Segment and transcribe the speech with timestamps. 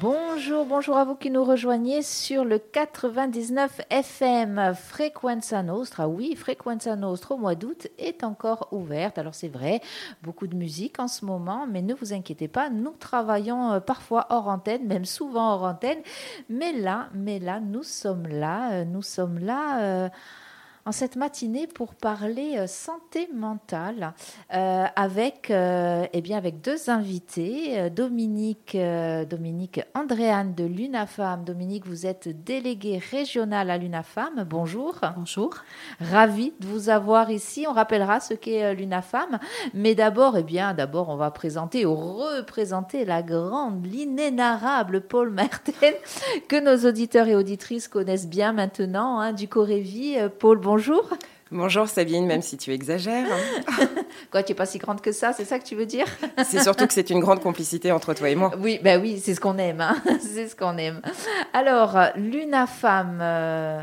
[0.00, 6.06] Bonjour, bonjour à vous qui nous rejoignez sur le 99 FM Frequenza Nostra.
[6.06, 9.16] Oui, Frequenza Nostra au mois d'août est encore ouverte.
[9.16, 9.80] Alors c'est vrai,
[10.22, 14.26] beaucoup de musique en ce moment, mais ne vous inquiétez pas, nous travaillons euh, parfois
[14.28, 16.00] hors antenne, même souvent hors antenne.
[16.50, 19.80] Mais là, mais là, nous sommes là, euh, nous sommes là.
[19.80, 20.08] Euh,
[20.86, 24.14] en cette matinée pour parler euh, santé mentale
[24.54, 27.90] euh, avec, euh, eh bien avec deux invités.
[27.90, 28.76] Dominique,
[29.28, 31.44] Dominique Andréane de l'UNAFAM.
[31.44, 34.46] Dominique, vous êtes déléguée régionale à l'UNAFAM.
[34.48, 35.00] Bonjour.
[35.16, 35.54] Bonjour.
[36.00, 37.66] Ravi de vous avoir ici.
[37.68, 39.40] On rappellera ce qu'est l'UNAFAM.
[39.74, 45.72] Mais d'abord, eh bien, d'abord, on va présenter ou représenter la grande, l'inénarrable Paul Martin
[46.48, 50.16] que nos auditeurs et auditrices connaissent bien maintenant, hein, du Corévi.
[50.38, 51.08] Paul, bonjour bonjour.
[51.50, 53.26] Bonjour Sabine, même si tu exagères.
[54.30, 56.04] Quoi, tu n'es pas si grande que ça, c'est ça que tu veux dire?
[56.44, 58.52] C'est surtout que c'est une grande complicité entre toi et moi.
[58.60, 59.80] Oui, ben oui, c'est ce qu'on aime.
[59.80, 59.96] Hein.
[60.20, 61.00] c'est ce qu'on aime.
[61.54, 63.82] Alors, l'UNAFAM, euh,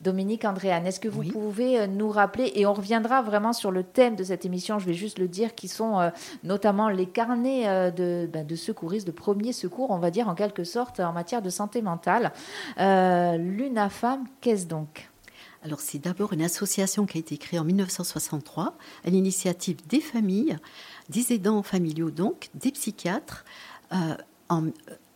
[0.00, 3.82] Dominique Andréane, est-ce que vous pouvez euh, nous rappeler, et on reviendra vraiment sur le
[3.82, 6.10] thème de cette émission, je vais juste le dire, qui sont euh,
[6.44, 10.62] notamment les carnets de, ben, de, secouristes, de premiers secours, on va dire en quelque
[10.62, 12.30] sorte, en matière de santé mentale.
[12.78, 15.08] L'UNAFAM, qu'est-ce donc?
[15.64, 20.58] Alors c'est d'abord une association qui a été créée en 1963 à l'initiative des familles,
[21.08, 23.44] des aidants familiaux donc, des psychiatres.
[23.92, 24.16] Euh,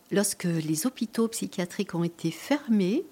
[0.09, 3.03] lorsque les hôpitaux psychiatriques ont été fermés,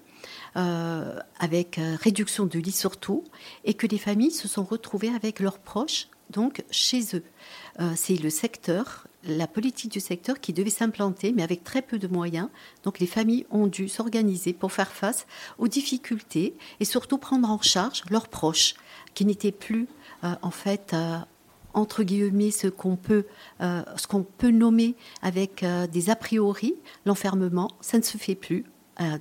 [0.55, 3.23] euh, avec euh, réduction de lits surtout,
[3.65, 7.23] et que les familles se sont retrouvées avec leurs proches, donc chez eux.
[7.95, 12.07] c'est le secteur la politique du secteur qui devait s'implanter, mais avec très peu de
[12.07, 12.49] moyens.
[12.83, 15.25] Donc les familles ont dû s'organiser pour faire face
[15.57, 18.75] aux difficultés et surtout prendre en charge leurs proches,
[19.13, 19.87] qui n'étaient plus
[20.23, 21.17] euh, en fait euh,
[21.73, 23.25] entre guillemets ce qu'on peut,
[23.61, 27.71] euh, ce qu'on peut nommer avec des a priori l'enfermement.
[27.81, 28.65] Ça ne se fait plus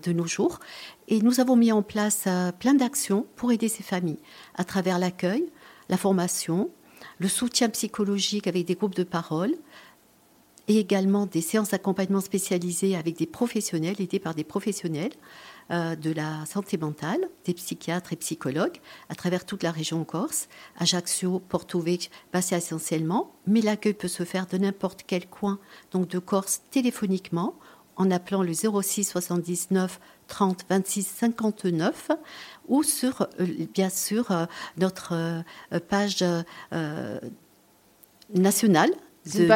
[0.04, 0.60] de nos jours.
[1.08, 2.28] Et nous avons mis en place
[2.60, 4.20] plein d'actions pour aider ces familles
[4.54, 5.46] à travers l'accueil,
[5.88, 6.70] la formation,
[7.18, 9.54] le soutien psychologique avec des groupes de parole,
[10.68, 15.12] et également des séances d'accompagnement spécialisées avec des professionnels, aidés par des professionnels
[15.70, 20.48] euh, de la santé mentale, des psychiatres et psychologues à travers toute la région Corse,
[20.78, 25.58] Ajaccio, Porto Vecchio, Bastia essentiellement, mais l'accueil peut se faire de n'importe quel coin
[25.90, 27.54] donc de Corse téléphoniquement
[27.96, 32.10] en appelant le 06 79 30 26 59
[32.68, 34.46] ou sur euh, bien sûr euh,
[34.78, 35.44] notre
[35.88, 36.24] page
[38.34, 38.90] nationale
[39.26, 39.46] il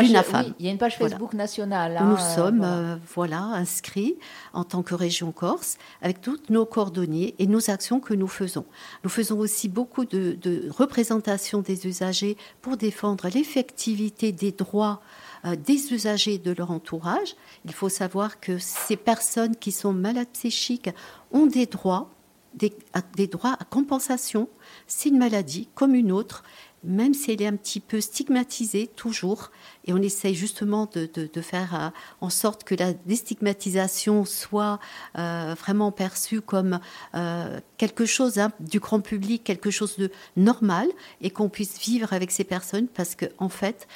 [0.61, 1.97] y a une page Facebook nationale.
[1.97, 3.41] Hein, nous euh, sommes euh, voilà.
[3.41, 4.17] inscrits
[4.53, 8.65] en tant que région Corse avec toutes nos coordonnées et nos actions que nous faisons.
[9.05, 15.01] Nous faisons aussi beaucoup de, de représentation des usagers pour défendre l'effectivité des droits
[15.45, 17.37] euh, des usagers de leur entourage.
[17.65, 20.91] Il faut savoir que ces personnes qui sont malades psychiques
[21.31, 22.11] ont des droits,
[22.55, 22.73] des,
[23.15, 24.49] des droits à compensation.
[24.89, 26.43] C'est une maladie comme une autre
[26.85, 29.51] même si elle est un petit peu stigmatisée toujours,
[29.87, 31.89] et on essaye justement de, faire euh,
[32.21, 34.79] en sorte que la déstigmatisation soit
[35.19, 36.81] euh, vraiment perçue comme
[37.15, 40.89] euh, quelque chose hein, du grand public, quelque chose de normal,
[41.21, 43.89] et qu'on puisse vivre avec ces personnes, parce qu'en en fait,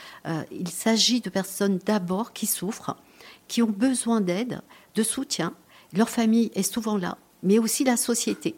[0.51, 2.97] il s'agit de personnes d'abord qui souffrent,
[3.49, 4.63] qui ont besoin d'aide,
[4.95, 5.55] de soutien.
[5.93, 8.57] Leur famille est souvent là, mais aussi la société.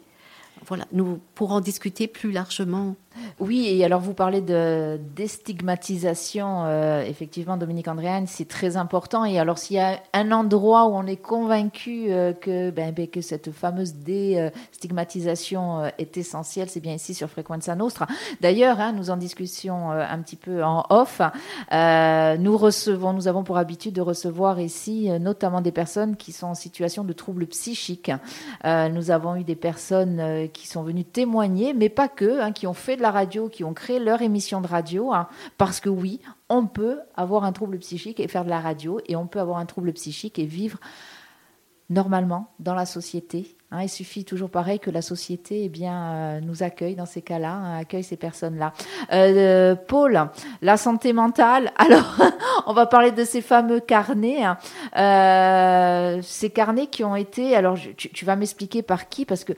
[0.65, 2.95] Voilà, nous pourrons discuter plus largement
[3.39, 9.25] oui, et alors vous parlez de déstigmatisation, euh, effectivement, Dominique Andréane, c'est très important.
[9.25, 13.07] Et alors s'il y a un endroit où on est convaincu euh, que, ben, ben,
[13.07, 18.07] que cette fameuse déstigmatisation euh, est essentielle, c'est bien ici sur Frequenza Nostra.
[18.41, 21.21] D'ailleurs, hein, nous en discussion un petit peu en off,
[21.71, 26.55] nous recevons, nous avons pour habitude de recevoir ici notamment des personnes qui sont en
[26.55, 28.11] situation de troubles psychiques.
[28.63, 32.73] nous avons eu des personnes qui sont venues témoigner, mais pas que, hein, qui ont
[32.73, 35.27] fait de la radio, qui ont créé leur émission de radio, hein,
[35.57, 39.15] parce que oui, on peut avoir un trouble psychique et faire de la radio, et
[39.15, 40.79] on peut avoir un trouble psychique et vivre
[41.89, 43.55] normalement dans la société.
[43.71, 43.83] Hein.
[43.83, 47.77] il suffit toujours pareil que la société eh bien, euh, nous accueille dans ces cas-là,
[47.77, 48.73] accueille ces personnes-là.
[49.11, 50.29] Euh, Paul,
[50.61, 51.71] la santé mentale.
[51.77, 52.15] Alors,
[52.65, 54.43] on va parler de ces fameux carnets.
[54.97, 57.55] Euh, ces carnets qui ont été.
[57.55, 59.53] Alors, tu vas m'expliquer par qui, parce que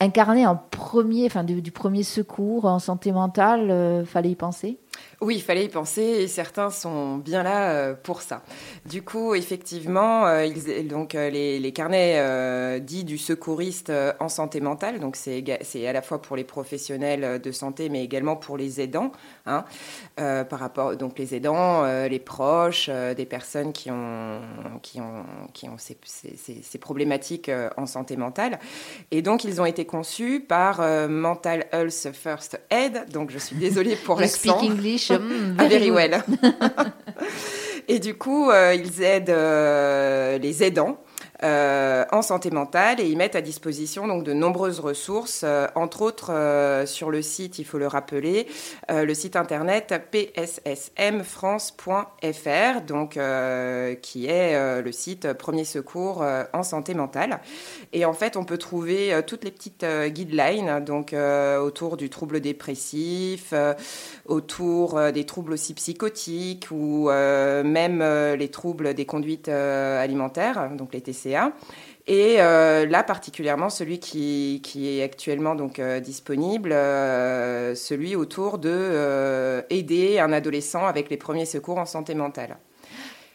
[0.00, 4.78] incarné en premier, enfin du, premier secours en santé mentale, euh, fallait y penser?
[5.22, 8.42] Oui, il fallait y penser et certains sont bien là euh, pour ça.
[8.84, 14.98] Du coup, effectivement, euh, ils, donc, euh, les, carnets dits du secouriste en santé mentale,
[14.98, 19.12] donc c'est à la fois pour les professionnels de santé, mais également pour les aidants,
[19.44, 19.64] hein,
[20.16, 24.40] par rapport donc les aidants, les proches, des personnes qui ont,
[24.80, 25.98] qui ont, qui ont ces,
[26.62, 28.58] ces problématiques en santé mentale.
[29.10, 33.10] Et donc, ils ont été conçus par Mental Health First Aid.
[33.12, 34.56] Donc, je suis désolée pour l'accent.
[34.86, 36.22] Speak English Mm, very, well.
[37.88, 40.98] Et du coup, euh, ils aident euh, les aidants
[41.42, 46.00] euh, en santé mentale et ils mettent à disposition donc de nombreuses ressources, euh, entre
[46.00, 48.46] autres euh, sur le site, il faut le rappeler,
[48.88, 53.18] le site internet pssmfrance.fr, donc
[54.02, 57.40] qui est le site Premier Secours en santé mentale.
[57.92, 61.14] Et en fait, on peut trouver toutes les petites guidelines, donc
[61.60, 63.52] autour du trouble dépressif,
[64.26, 68.02] autour des troubles aussi psychotiques ou même
[68.34, 71.25] les troubles des conduites alimentaires, donc les TCA
[72.08, 79.64] et euh, là, particulièrement, celui qui, est actuellement donc euh, disponible, euh, celui autour de
[79.70, 82.58] aider un adolescent avec les premiers secours en santé mentale.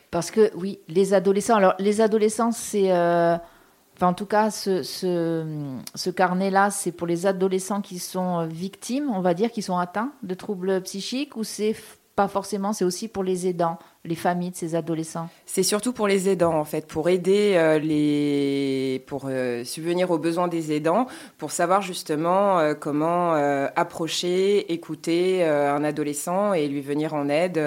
[0.10, 1.56] Parce que oui, les adolescents.
[1.56, 5.46] Alors, les adolescents, c'est, en tout cas, ce, ce,
[5.94, 10.14] ce carnet-là, c'est pour les adolescents qui sont victimes, on va dire, qui sont atteints
[10.24, 11.76] de troubles psychiques, ou c'est
[12.16, 16.08] pas forcément, c'est aussi pour les aidants les familles de ces adolescents C'est surtout pour
[16.08, 19.04] les aidants, en fait, pour aider euh, les.
[19.06, 21.06] pour euh, subvenir aux besoins des aidants,
[21.38, 23.34] pour savoir justement euh, comment
[23.76, 27.60] approcher, écouter un adolescent et lui venir en aide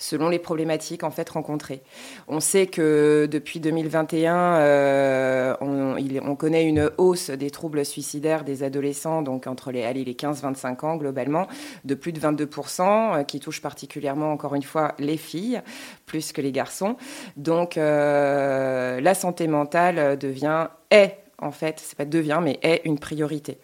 [0.00, 1.82] selon les problématiques en fait rencontrées.
[2.26, 9.20] On sait que depuis 2021, euh, on, connaît une hausse des troubles suicidaires des adolescents,
[9.20, 11.46] donc entre les, les 15-25 ans globalement,
[11.84, 12.80] de plus de 22%,
[13.20, 15.60] euh, qui touche particulièrement encore une fois les filles,
[16.06, 16.96] plus que les garçons.
[17.36, 22.98] Donc euh, la santé mentale devient, est en fait, c'est pas devient, mais est une
[22.98, 23.58] priorité.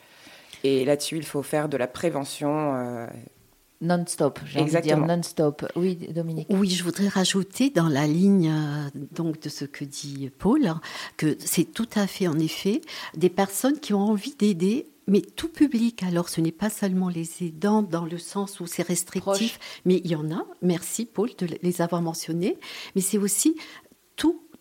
[0.65, 3.07] Et là-dessus, il faut faire de la prévention
[3.81, 5.67] Non-stop, j'ai envie de dire non-stop.
[5.77, 6.47] Oui, Dominique.
[6.51, 10.75] Oui, je voudrais rajouter dans la ligne euh, donc de ce que dit Paul
[11.17, 12.81] que c'est tout à fait en effet
[13.17, 17.29] des personnes qui ont envie d'aider mais tout public, alors ce n'est pas seulement les
[17.45, 21.47] aidants dans le sens où c'est restrictif, mais il y en a, merci Paul de
[21.63, 22.59] les avoir mentionnés,
[22.95, 23.57] mais c'est aussi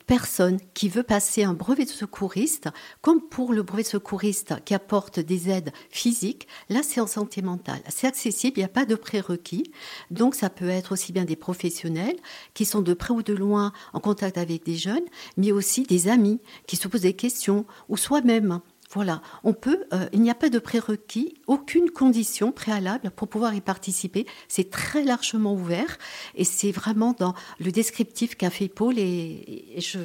[0.07, 2.69] personne qui veut passer un brevet de secouriste,
[3.02, 7.42] comme pour le brevet de secouriste qui apporte des aides physiques, là c'est en santé
[7.42, 7.81] mentale.
[7.90, 9.72] C'est accessible, il n'y a pas de prérequis.
[10.12, 12.18] Donc ça peut être aussi bien des professionnels
[12.54, 15.06] qui sont de près ou de loin en contact avec des jeunes,
[15.38, 18.62] mais aussi des amis qui se posent des questions, ou soi-même.
[18.95, 23.53] Voilà, on peut, euh, il n'y a pas de prérequis, aucune condition préalable pour pouvoir
[23.53, 24.25] y participer.
[24.47, 25.97] C'est très largement ouvert
[26.33, 30.00] et c'est vraiment dans le descriptif qu'a fait Paul et, je,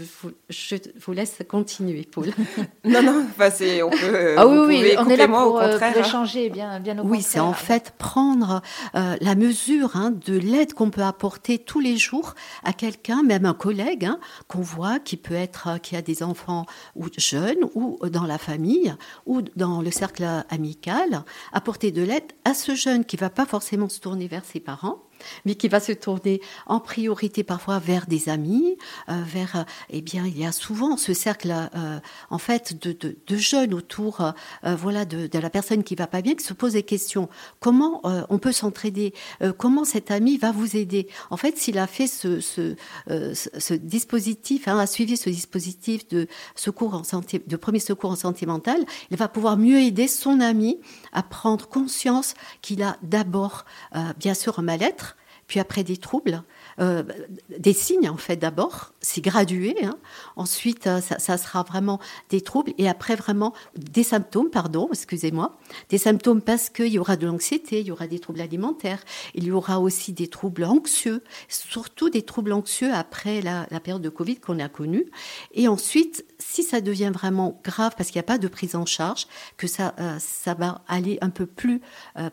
[1.06, 2.30] vous, laisse continuer, Paul.
[2.84, 4.34] non, non, enfin, c'est, on peut.
[4.36, 7.38] Ah oui, oui, on est là pour, euh, pour échanger, bien, bien au Oui, c'est
[7.38, 8.60] en fait prendre
[8.96, 12.34] euh, la mesure hein, de l'aide qu'on peut apporter tous les jours
[12.64, 16.66] à quelqu'un, même un collègue hein, qu'on voit qui peut être, qui a des enfants
[16.96, 18.79] ou jeunes ou dans la famille
[19.26, 23.88] ou dans le cercle amical, apporter de l'aide à ce jeune qui va pas forcément
[23.88, 25.02] se tourner vers ses parents,
[25.44, 28.76] mais qui va se tourner en priorité parfois vers des amis,
[29.08, 31.98] euh, vers, euh, eh bien, il y a souvent ce cercle, euh,
[32.30, 34.32] en fait, de, jeunes autour,
[34.62, 37.28] voilà, de, la personne qui va pas bien, qui se pose des questions.
[37.58, 39.14] Comment on peut s'entraider?
[39.56, 41.08] Comment cet ami va vous aider?
[41.30, 42.74] En fait, s'il a fait ce,
[43.76, 47.00] dispositif, hein, a suivi ce dispositif de secours
[47.46, 48.46] de premier secours en santé
[49.10, 50.80] il va pouvoir mieux aider son ami
[51.12, 53.64] à prendre conscience qu'il a d'abord,
[54.18, 55.09] bien sûr, un mal-être
[55.50, 56.44] puis après des troubles,
[56.78, 57.02] euh,
[57.58, 59.96] des signes en fait d'abord, c'est gradué, hein.
[60.36, 65.96] ensuite euh, ça, sera vraiment des troubles et après vraiment des symptômes, pardon, excusez-moi, des
[65.96, 69.02] symptômes parce qu'il y aura de l'anxiété, il y aura des troubles alimentaires,
[69.34, 74.10] il y aura aussi des troubles anxieux, surtout des troubles anxieux après la, période de
[74.10, 75.06] Covid qu'on a connue,
[75.54, 78.84] et ensuite si ça devient vraiment grave parce qu'il n'y a pas de prise en
[78.84, 79.26] charge,
[79.56, 81.80] que ça, euh, ça va aller un peu plus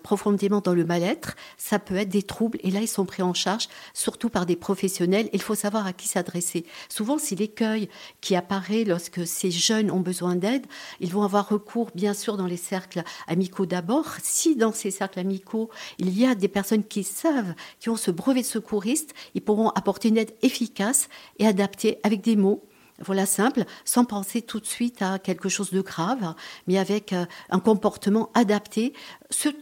[0.03, 3.33] profondément dans le mal-être, ça peut être des troubles et là ils sont pris en
[3.33, 5.29] charge, surtout par des professionnels.
[5.31, 6.56] Il faut savoir à qui s'adresser.
[6.89, 7.89] Souvent, si l'écueil
[8.21, 10.65] qui apparaît lorsque ces jeunes ont besoin d'aide,
[10.99, 14.05] ils vont avoir recours, bien sûr, dans les cercles amicaux d'abord.
[14.23, 18.11] Si dans ces cercles amicaux, il y a des personnes qui savent, qui ont ce
[18.11, 21.09] brevet de secouriste, ils pourront apporter une aide efficace
[21.39, 22.63] et adaptée avec des mots
[22.99, 26.33] voilà, simple, sans penser tout de suite à quelque chose de grave,
[26.65, 28.93] mais avec euh, un comportement adapté,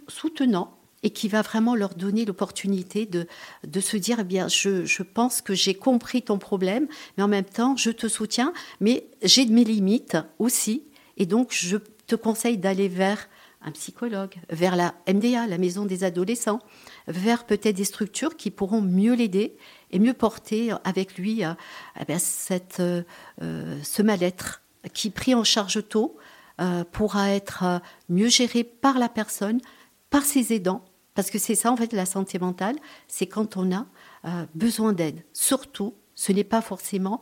[0.07, 3.27] soutenant et qui va vraiment leur donner l'opportunité de,
[3.65, 6.87] de se dire, eh bien, je, je pense que j'ai compris ton problème,
[7.17, 10.83] mais en même temps, je te soutiens, mais j'ai mes limites aussi,
[11.17, 13.27] et donc je te conseille d'aller vers
[13.65, 16.59] un psychologue, vers la MDA, la maison des adolescents,
[17.07, 19.57] vers peut-être des structures qui pourront mieux l'aider
[19.91, 21.53] et mieux porter avec lui euh,
[22.07, 23.03] eh cette, euh,
[23.83, 24.61] ce mal-être
[24.93, 26.15] qui, pris en charge tôt,
[26.61, 29.59] euh, pourra être mieux géré par la personne,
[30.09, 30.83] par ses aidants,
[31.13, 32.75] parce que c'est ça, en fait, la santé mentale,
[33.07, 33.85] c'est quand on a
[34.25, 35.23] euh, besoin d'aide.
[35.33, 37.21] Surtout, ce n'est pas forcément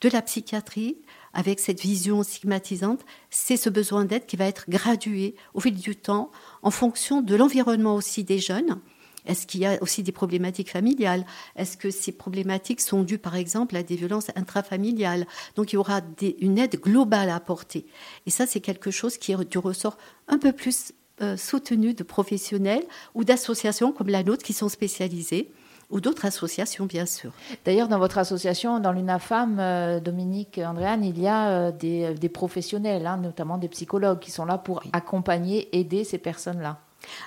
[0.00, 0.98] de la psychiatrie
[1.32, 5.96] avec cette vision stigmatisante, c'est ce besoin d'aide qui va être gradué au fil du
[5.96, 6.30] temps
[6.62, 8.80] en fonction de l'environnement aussi des jeunes.
[9.26, 11.26] Est-ce qu'il y a aussi des problématiques familiales?
[11.54, 15.26] Est-ce que ces problématiques sont dues, par exemple, à des violences intrafamiliales?
[15.56, 16.00] Donc, il y aura
[16.40, 17.86] une aide globale à apporter.
[18.26, 22.02] Et ça, c'est quelque chose qui est du ressort un peu plus euh, soutenus de
[22.02, 22.84] professionnels
[23.14, 25.50] ou d'associations comme la nôtre qui sont spécialisées
[25.90, 27.32] ou d'autres associations, bien sûr.
[27.64, 33.06] D'ailleurs, dans votre association, dans l'UNAFAM, euh, Dominique, Andréane, il y a euh, des, professionnels,
[33.06, 36.78] hein, notamment des psychologues, qui sont là pour accompagner, aider ces personnes-là.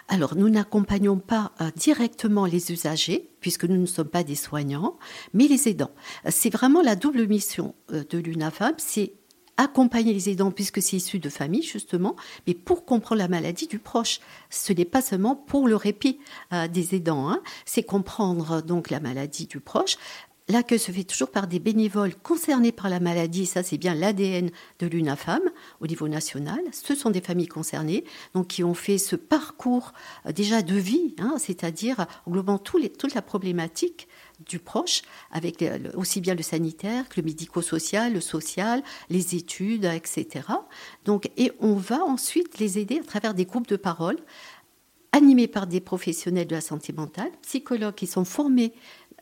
[0.08, 4.98] Alors, nous n'accompagnons pas directement les usagers, puisque nous ne sommes pas des soignants,
[5.34, 5.92] mais les aidants.
[6.30, 9.14] C'est vraiment la double mission de l'UNAFAM, c'est
[9.58, 12.16] accompagner les aidants puisque c'est issu de famille justement,
[12.48, 14.20] mais pour comprendre la maladie du proche.
[14.50, 16.20] Ce n'est pas seulement pour le répit
[16.52, 17.42] euh, des aidants, hein.
[17.66, 19.98] c'est comprendre donc la maladie du proche.
[20.50, 24.52] L'accueil se fait toujours par des bénévoles concernés par la maladie, ça c'est bien l'ADN
[24.80, 25.42] de l'UNAFAM
[25.80, 26.60] au niveau national.
[26.74, 29.94] Ce sont des familles concernées, donc qui ont fait ce parcours
[30.26, 34.10] euh, déjà de vie, hein, c'est-à-dire englobant toute la problématique
[34.46, 35.64] du proche, avec
[35.96, 40.48] aussi bien le sanitaire que le médico-social, le social, les études, etc.
[41.06, 44.18] Donc, et on va ensuite les aider à travers des groupes de parole
[45.12, 48.74] animés par des professionnels de la santé mentale, psychologues qui sont formés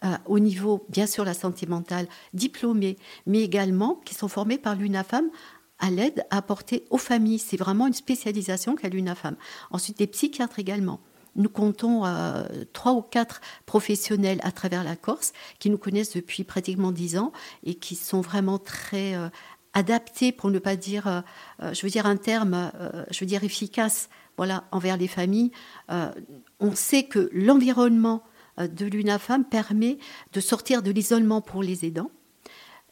[0.04, 2.98] euh, au niveau, bien sûr, la santé mentale, diplômés,
[3.28, 5.30] mais également qui sont formés par l'UNAFAM
[5.78, 7.40] à l'aide à apporter aux familles.
[7.40, 9.36] C'est vraiment une spécialisation qu'a l'UNAFAM.
[9.70, 11.02] Ensuite, des psychiatres également
[11.36, 16.44] nous comptons euh, trois ou quatre professionnels à travers la Corse qui nous connaissent depuis
[16.44, 17.32] pratiquement dix ans
[17.64, 19.30] et qui sont vraiment très euh,
[19.74, 22.72] adaptés, pour ne pas dire, euh, je veux dire un terme,
[23.10, 25.52] je veux dire efficace, voilà, envers les familles.
[25.90, 28.24] on sait que l'environnement
[28.58, 29.98] de l'UNAFAM permet
[30.34, 32.12] de sortir de l'isolement pour les aidants,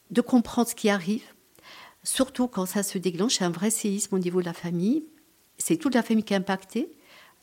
[0.10, 1.24] de comprendre ce qui arrive,
[2.04, 5.04] surtout quand ça se déclenche, un vrai séisme au niveau de la famille.
[5.58, 6.96] C'est toute la famille qui est impactée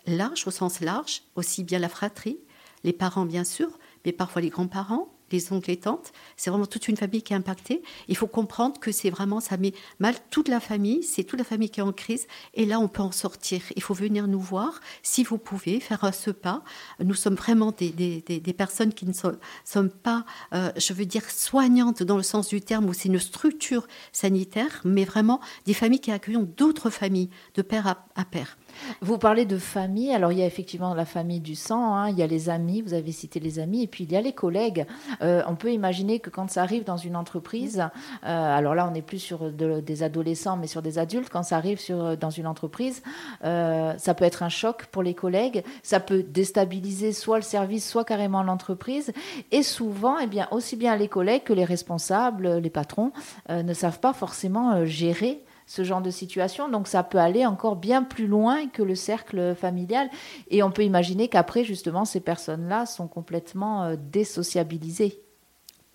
[0.07, 2.39] large, au sens large, aussi bien la fratrie,
[2.85, 6.13] les parents bien sûr, mais parfois les grands-parents, les oncles et tantes.
[6.37, 7.83] C'est vraiment toute une famille qui est impactée.
[8.09, 11.45] Il faut comprendre que c'est vraiment, ça met mal toute la famille, c'est toute la
[11.45, 12.27] famille qui est en crise.
[12.55, 13.61] Et là, on peut en sortir.
[13.75, 16.63] Il faut venir nous voir, si vous pouvez, faire ce pas.
[17.03, 21.29] Nous sommes vraiment des, des, personnes qui ne sont, sommes pas, euh, je veux dire,
[21.29, 26.01] soignantes dans le sens du terme, où c'est une structure sanitaire, mais vraiment des familles
[26.01, 28.57] qui accueillent d'autres familles, de père à père.
[29.01, 30.13] Vous parlez de famille.
[30.13, 32.11] Alors, il y a effectivement la famille du sang, hein.
[32.11, 34.21] il y a les amis, vous avez cité les amis, et puis il y a
[34.21, 34.87] les collègues.
[35.23, 37.81] Euh, on peut imaginer que quand ça arrive dans une entreprise,
[38.25, 41.57] euh, alors là, on n'est plus sur des adolescents, mais sur des adultes, quand ça
[41.57, 41.81] arrive
[42.21, 43.03] dans une entreprise,
[43.45, 47.89] euh, ça peut être un choc pour les collègues, ça peut déstabiliser soit le service,
[47.89, 49.13] soit carrément l'entreprise.
[49.53, 53.13] Et souvent, eh bien, aussi bien les collègues que les responsables, les patrons,
[53.49, 56.69] ne savent pas forcément gérer ce genre de situation.
[56.69, 60.09] Donc ça peut aller encore bien plus loin que le cercle familial.
[60.49, 65.26] Et on peut imaginer qu'après, justement, ces personnes-là sont complètement euh, désociabilisées.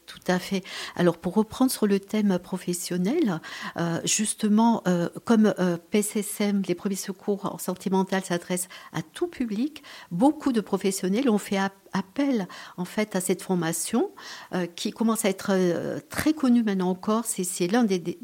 [0.06, 0.64] Tout à fait.
[0.96, 3.40] Alors pour reprendre sur le thème professionnel,
[3.78, 5.54] euh, justement, euh, comme
[5.92, 11.38] PSSM, les premiers secours en santé mentale s'adressent à tout public, beaucoup de professionnels ont
[11.38, 11.60] fait
[11.94, 14.12] appel en fait à cette formation
[14.54, 17.26] euh, qui commence à être euh, très connue maintenant encore.
[17.26, 18.18] C'est l'un des,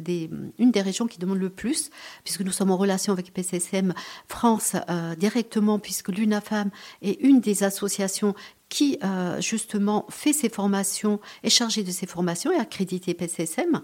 [0.57, 1.89] une des régions qui demande le plus,
[2.23, 3.93] puisque nous sommes en relation avec PCSM
[4.27, 6.69] France euh, directement, puisque l'UNAFAM
[7.01, 8.35] est une des associations
[8.69, 8.99] qui
[9.39, 13.81] justement fait ces formations, est chargée de ces formations et accrédité PCSM.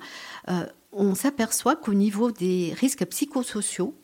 [0.92, 3.96] on s'aperçoit qu'au niveau des risques psychosociaux,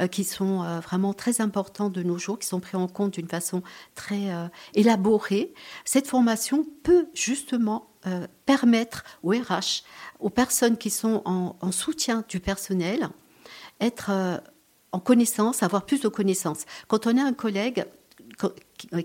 [0.00, 3.14] euh, qui sont euh, vraiment très importants de nos jours, qui sont pris en compte
[3.14, 3.62] d'une façon
[3.94, 5.54] très euh, élaborée.
[5.84, 7.90] Cette formation peut justement
[8.44, 9.82] permettre aux RH,
[10.20, 13.08] aux personnes qui sont en, soutien du personnel,
[13.80, 14.12] être
[14.92, 16.66] en connaissance, avoir plus de connaissances.
[16.86, 17.84] Quand on a un collègue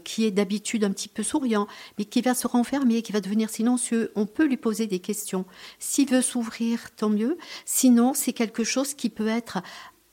[0.04, 3.50] qui est d'habitude un petit peu souriant, mais qui va se renfermer, qui va devenir
[3.50, 5.46] silencieux, on peut lui poser des questions.
[5.80, 7.38] S'il veut s'ouvrir, tant mieux.
[7.66, 9.62] Sinon, c'est quelque chose qui peut être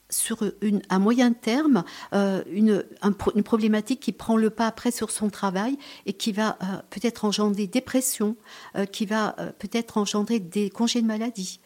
[0.09, 5.11] sur une, à moyen terme euh, une, une, problématique qui prend le pas après sur
[5.11, 8.35] son travail et qui va euh, peut-être engendrer dépression,
[8.75, 11.59] euh, qui va peut-être engendrer des congés de maladie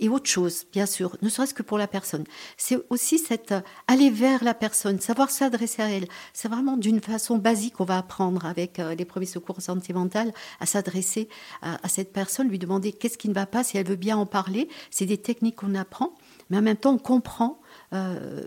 [0.00, 2.24] et autre chose, bien sûr, ne serait-ce que pour la personne.
[2.56, 3.54] C'est aussi cette
[3.86, 6.06] aller vers la personne, savoir s'adresser à elle.
[6.32, 10.32] C'est vraiment d'une façon basique qu'on va apprendre avec les premiers secours en santé mentale
[10.60, 11.28] à s'adresser
[11.62, 14.26] à cette personne, lui demander qu'est-ce qui ne va pas, si elle veut bien en
[14.26, 14.68] parler.
[14.90, 16.14] C'est des techniques qu'on apprend
[16.50, 17.60] mais en même temps, on comprend
[17.92, 18.46] euh,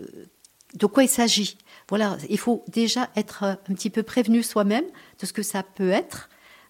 [0.74, 1.56] de quoi il s'agit.
[1.88, 4.84] Voilà, il faut déjà être un petit peu prévenu soi-même
[5.20, 6.28] de ce que ça peut être.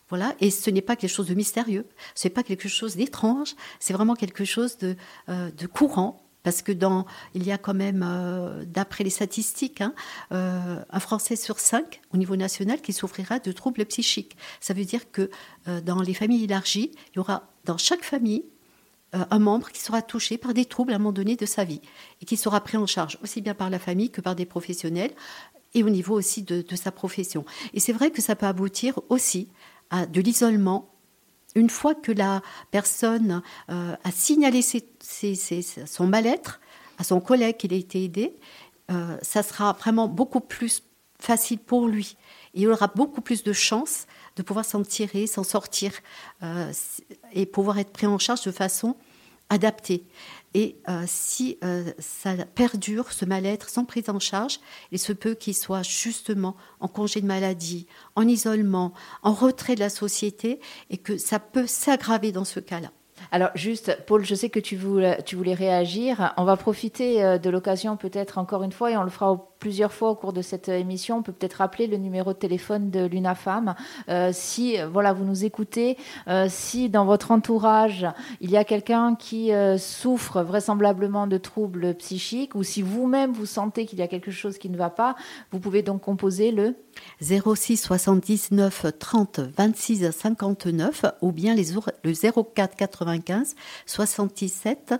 [0.08, 3.54] Voilà, et ce n'est pas quelque chose de mystérieux, ce n'est pas quelque chose d'étrange,
[3.78, 4.96] c'est vraiment quelque chose de,
[5.28, 7.04] euh, courant, parce que dans,
[7.34, 9.92] il y a quand même, euh, d'après les statistiques, hein,
[10.30, 14.38] un Français sur cinq au niveau national qui souffrira de troubles psychiques.
[14.60, 15.30] Ça veut dire que
[15.66, 18.57] dans les familles élargies, il y aura dans chaque famille euh,
[19.12, 21.80] un membre qui sera touché par des troubles à un moment donné de sa vie
[22.20, 25.12] et qui sera pris en charge aussi bien par la famille que par des professionnels
[25.74, 27.44] et au niveau aussi de, sa profession.
[27.74, 29.48] Et c'est vrai que ça peut aboutir aussi
[29.90, 30.90] à de l'isolement.
[31.54, 36.60] Une fois que la personne euh, a signalé son mal-être
[36.98, 38.36] à son collègue qu'il a été aidé,
[38.90, 40.82] euh, ça sera vraiment beaucoup plus
[41.20, 42.16] facile pour lui.
[42.54, 44.06] il aura beaucoup plus de chances
[44.38, 45.92] de pouvoir s'en tirer, s'en sortir
[46.42, 46.72] euh,
[47.32, 48.96] et pouvoir être pris en charge de façon
[49.50, 50.04] adaptée.
[50.54, 54.60] Et euh, si euh, ça perdure, ce mal-être sans prise en charge,
[54.92, 59.80] il se peut qu'il soit justement en congé de maladie, en isolement, en retrait de
[59.80, 62.92] la société, et que ça peut s'aggraver dans ce cas-là.
[63.32, 66.32] Alors juste, Paul, je sais que tu voulais, tu voulais réagir.
[66.36, 70.10] On va profiter de l'occasion peut-être encore une fois et on le fera plusieurs fois
[70.10, 71.18] au cours de cette émission.
[71.18, 73.74] On peut peut-être rappeler le numéro de téléphone de l'UNAFAM.
[74.08, 75.96] Euh, si voilà, vous nous écoutez,
[76.28, 78.06] euh, si dans votre entourage
[78.40, 83.86] il y a quelqu'un qui souffre vraisemblablement de troubles psychiques ou si vous-même vous sentez
[83.86, 85.16] qu'il y a quelque chose qui ne va pas,
[85.52, 86.74] vous pouvez donc composer le
[87.20, 91.72] 06 79 30 26 59 ou bien les,
[92.04, 92.12] le
[92.54, 93.54] 04 95
[93.86, 94.94] 77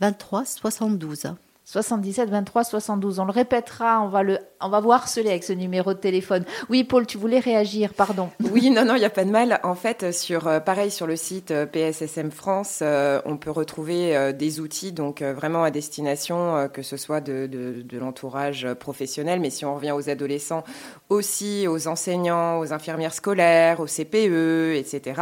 [0.00, 1.34] 23 72.
[1.64, 3.18] 77 23 72.
[3.20, 4.22] On le répétera, on va
[4.60, 6.44] on va vous harceler avec ce numéro de téléphone.
[6.68, 8.30] Oui, Paul, tu voulais réagir, pardon.
[8.54, 9.58] Oui, non, non, il n'y a pas de mal.
[9.64, 14.32] En fait, sur, euh, pareil, sur le site euh, PSSM France, euh, on peut retrouver
[14.32, 19.64] des outils, donc vraiment à destination, que ce soit de, de, l'entourage professionnel, mais si
[19.64, 20.62] on revient aux adolescents,
[21.08, 25.20] aussi aux enseignants, aux infirmières scolaires, aux CPE, etc.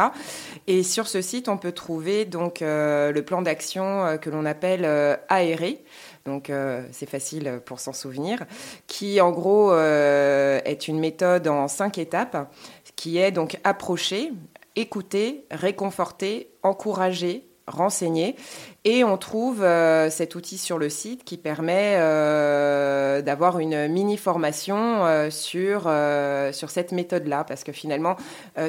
[0.67, 4.85] Et sur ce site, on peut trouver donc le plan d'action que l'on appelle
[5.29, 5.83] aéré
[6.25, 8.45] donc euh, c'est facile pour s'en souvenir,
[8.87, 12.49] qui en gros euh, est une méthode en cinq étapes,
[12.95, 14.31] qui est donc approcher,
[14.77, 18.37] écouter, réconforter, encourager, renseigner.
[18.85, 21.97] Et on trouve euh, cet outil sur le site qui permet
[23.21, 25.91] d'avoir une mini formation sur,
[26.53, 27.43] sur cette méthode-là.
[27.43, 28.15] Parce que finalement,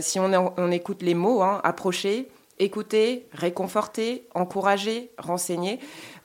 [0.00, 5.80] si on, écoute les mots, hein, approcher, écouter, réconforter, encourager, renseigner,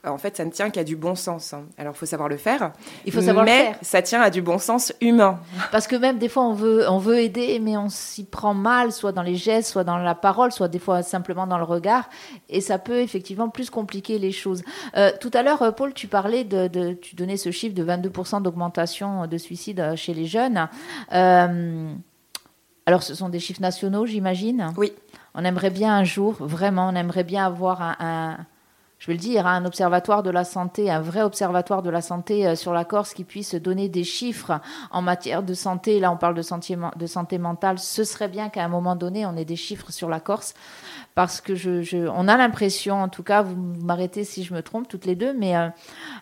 [0.06, 1.54] en fait, ça ne tient qu'à du bon sens.
[1.54, 1.66] Hein.
[1.78, 2.72] Alors, il faut savoir le faire.
[3.06, 3.80] Il faut savoir mais le faire.
[3.82, 5.40] ça tient à du bon sens humain.
[5.74, 8.94] Parce que même des fois, on veut, on veut aider, mais on s'y prend mal,
[8.94, 12.10] soit dans les gestes, soit dans la parole, soit des fois simplement dans le regard.
[12.48, 14.64] Et ça peut effectivement plus compliquer les choses.
[14.96, 19.28] Euh, tout à l'heure, Paul, tu parlais de, tu donnais ce chiffre de 22% d'augmentation
[19.28, 20.70] de suicides chez les jeunes.
[21.12, 21.92] Euh,
[22.86, 24.74] alors, ce sont des chiffres nationaux, j'imagine?
[24.78, 24.94] Oui.
[25.36, 28.38] On aimerait bien un jour, vraiment, on aimerait bien avoir un
[29.00, 32.46] je vais le dire, un observatoire de la santé, un vrai observatoire de la santé
[32.46, 34.60] euh, sur la Corse qui puisse donner des chiffres
[34.92, 36.02] en matière de santé.
[36.02, 37.80] Là, on parle de santé, de santé mentale.
[37.80, 40.54] Ce serait bien qu'à un moment donné, on ait des chiffres sur la Corse
[41.16, 44.90] parce que je, on a l'impression, en tout cas, vous m'arrêtez si je me trompe,
[44.90, 45.70] toutes les deux, mais euh,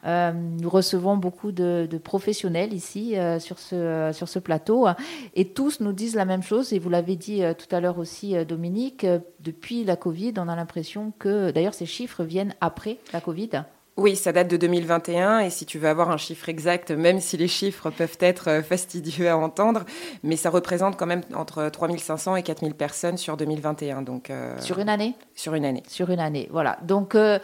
[0.05, 4.87] euh, nous recevons beaucoup de, professionnels ici sur, ce, sur ce plateau
[5.35, 6.73] et tous nous disent la même chose.
[6.73, 9.05] Et vous l'avez dit tout à l'heure aussi, Dominique,
[9.47, 13.63] depuis la Covid, on a l'impression que, d'ailleurs, ces chiffres viennent après la Covid.
[13.95, 17.37] Oui, ça date de 2021 et si tu veux avoir un chiffre exact, même si
[17.37, 19.85] les chiffres peuvent être euh, fastidieux à entendre,
[20.21, 24.03] mais ça représente quand même entre 3500 et 4000 personnes sur 2021.
[24.03, 25.15] Donc, euh, sur une année?
[25.37, 25.83] Sur une année.
[25.87, 26.77] Sur une année, voilà.
[26.81, 27.39] Donc euh,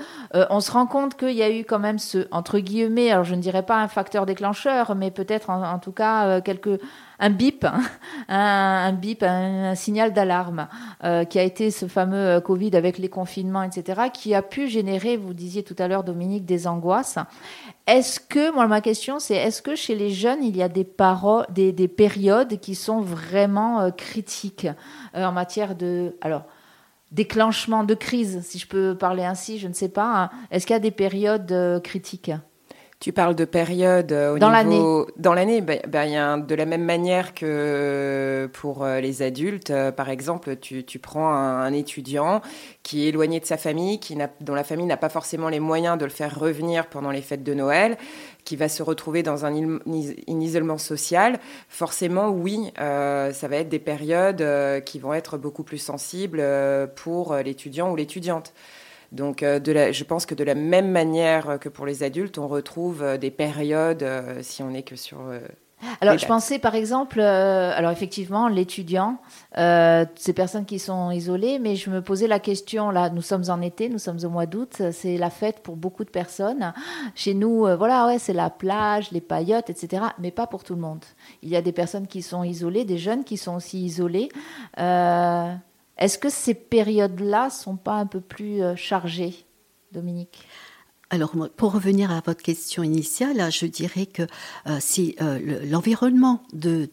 [0.50, 3.36] on se rend compte qu'il y a eu quand même ce, entre guillemets, alors je
[3.36, 6.80] ne dirais pas un facteur déclencheur, mais peut-être en, tout cas quelques
[7.24, 7.82] un bip, hein,
[8.28, 10.68] un, bip, un, signal d'alarme,
[11.04, 14.68] euh, qui a été ce fameux euh, Covid avec les confinements, etc., qui a pu
[14.68, 17.18] générer, vous disiez tout à l'heure, Dominique, des angoisses.
[17.88, 20.88] Est-ce que, moi, ma question, c'est est-ce que chez les jeunes, il y a des,
[21.50, 24.68] des, des périodes qui sont vraiment euh, critiques
[25.14, 26.18] en matière de.
[26.22, 26.44] Alors,
[27.14, 30.24] déclenchement de crise, si je peux parler ainsi, je ne sais pas.
[30.24, 30.30] Hein.
[30.52, 32.32] Est-ce qu'il y a des périodes critiques?
[33.04, 35.08] Tu parles de période euh, au Dans niveau...
[35.18, 39.72] Dans l'année, ben, ben, y a de la même manière que pour euh, les adultes.
[39.72, 42.42] Euh, par exemple, tu, tu prends un, étudiant
[42.82, 45.98] qui est éloigné de sa famille, qui dont la famille n'a pas forcément les moyens
[45.98, 47.98] de le faire revenir pendant les fêtes de Noël,
[48.46, 51.42] qui va se retrouver dans un, un isolement social.
[51.68, 54.46] Forcément, oui, ça va être des périodes
[54.86, 56.42] qui vont être beaucoup plus sensibles
[56.96, 58.54] pour l'étudiant ou l'étudiante.
[59.14, 63.04] Donc, euh, je pense que de la même manière que pour les adultes, on retrouve
[63.04, 65.20] euh, des périodes, euh, si on n'est que sur
[66.00, 69.18] alors, je pensais par exemple, alors effectivement, l'étudiant,
[69.54, 73.60] ces personnes qui sont isolées, mais je me posais la question, là, nous sommes en
[73.60, 76.72] été, nous sommes au mois d'août, c'est la fête pour beaucoup de personnes.
[77.16, 80.80] Chez nous, voilà, ouais, c'est la plage, les paillotes, etc., mais pas pour tout le
[80.80, 81.04] monde.
[81.42, 84.30] Il y a des personnes qui sont isolées, des jeunes qui sont aussi isolés.
[85.98, 89.46] Est-ce que ces périodes-là sont pas un peu plus euh, chargées,
[89.92, 90.48] Dominique?
[91.10, 94.24] Alors, pour revenir à votre question initiale, je dirais que
[94.66, 96.90] euh, si euh, l'environnement de,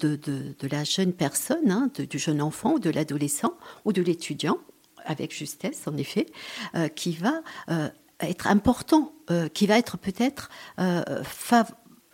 [0.71, 3.55] la jeune personne, hein, du jeune enfant ou de l'adolescent
[3.87, 4.59] ou de l'étudiant,
[5.07, 6.27] avec justesse en effet,
[6.95, 7.41] qui va
[8.21, 9.15] être important,
[9.55, 10.51] qui va être peut-être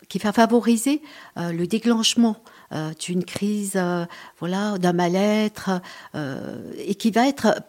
[0.07, 1.01] qui va favoriser
[1.35, 2.56] le déclenchement euh,
[2.99, 4.05] d'une crise, euh,
[4.39, 5.81] voilà, d'un mal-être,
[6.15, 7.61] euh, et qui va être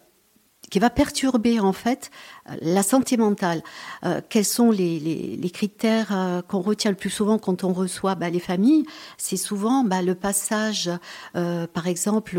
[0.70, 2.10] qui va perturber en fait
[2.60, 3.62] la santé mentale.
[4.28, 8.40] quels sont les, les, critères qu'on retient le plus souvent quand on reçoit bah, les
[8.40, 8.84] familles?
[9.16, 10.90] C'est souvent bah, le passage,
[11.32, 12.38] par exemple,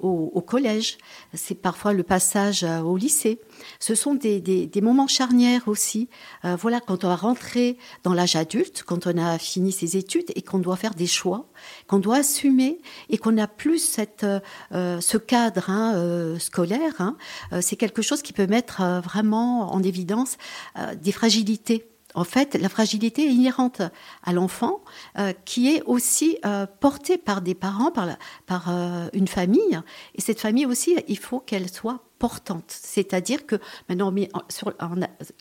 [0.00, 0.98] au, au collège.
[1.34, 3.40] C'est parfois le passage au lycée.
[3.78, 6.08] Ce sont des, des, des moments charnières aussi.
[6.42, 10.42] voilà, quand on va rentrer dans l'âge adulte, quand on a fini ses études et
[10.42, 11.46] qu'on doit faire des choix
[11.86, 14.26] qu'on doit assumer et qu'on n'a plus cette,
[14.72, 17.16] euh, ce cadre hein, euh, scolaire, hein.
[17.52, 20.36] euh, c'est quelque chose qui peut mettre vraiment en évidence
[21.00, 23.80] des fragilités en fait, la fragilité inhérente
[24.22, 24.82] à l'enfant,
[25.46, 26.36] qui est aussi
[26.78, 28.06] portée par des parents, par,
[28.44, 28.68] par
[29.14, 29.80] une famille.
[30.14, 32.04] Et cette famille aussi, il faut qu'elle soit
[32.68, 33.56] c'est-à-dire que
[33.88, 34.30] maintenant on met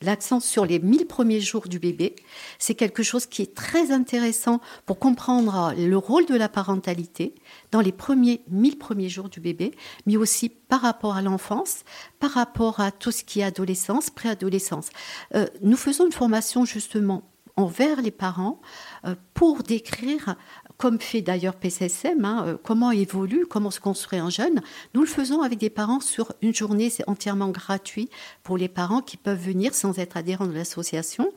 [0.01, 2.15] l'accent sur les 1000 premiers jours du bébé.
[2.59, 7.35] C'est quelque chose qui est très intéressant pour comprendre le rôle de la parentalité
[7.71, 9.71] dans les premiers 1000 premiers jours du bébé,
[10.05, 11.83] mais aussi par rapport à l'enfance,
[12.19, 14.89] par rapport à tout ce qui est adolescence, préadolescence.
[15.35, 17.23] Euh, nous faisons une formation justement
[17.57, 18.61] envers les parents
[19.05, 20.35] euh, pour décrire
[20.81, 24.61] comme fait d'ailleurs PCSM, hein, euh, comment évolue, comment se construit un jeune.
[24.95, 28.09] Nous le faisons avec des parents sur une journée, c'est entièrement gratuit
[28.41, 31.31] pour les parents qui peuvent venir sans être adhérents de l'association.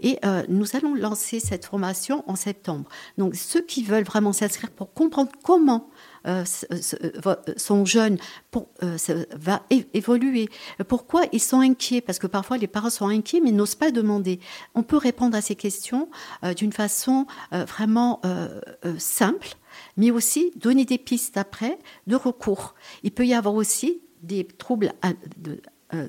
[0.00, 2.88] Et euh, nous allons lancer cette formation en septembre.
[3.18, 5.88] Donc ceux qui veulent vraiment s'inscrire pour comprendre comment
[7.56, 8.18] son jeune
[8.50, 8.96] pour, euh,
[9.32, 9.62] va
[9.94, 10.48] évoluer.
[10.88, 12.00] Pourquoi ils sont inquiets?
[12.00, 14.40] Parce que parfois les parents sont inquiets mais n'osent pas demander.
[14.74, 16.08] On peut répondre à ces questions
[16.56, 18.20] d'une façon vraiment
[18.98, 19.48] simple,
[19.96, 22.74] mais aussi donner des pistes après de recours.
[23.02, 24.92] Il peut y avoir aussi des troubles
[25.94, 26.08] euh,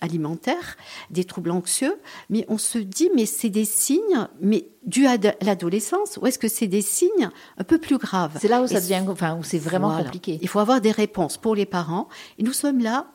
[0.00, 0.76] alimentaires,
[1.10, 1.98] des troubles anxieux,
[2.28, 6.48] mais on se dit, mais c'est des signes, mais dus à l'adolescence, ou est-ce que
[6.48, 8.36] c'est des signes un peu plus graves?
[8.40, 10.38] C'est là où ça devient, enfin, où c'est vraiment compliqué.
[10.42, 13.12] Il faut avoir des réponses pour les parents, et nous sommes là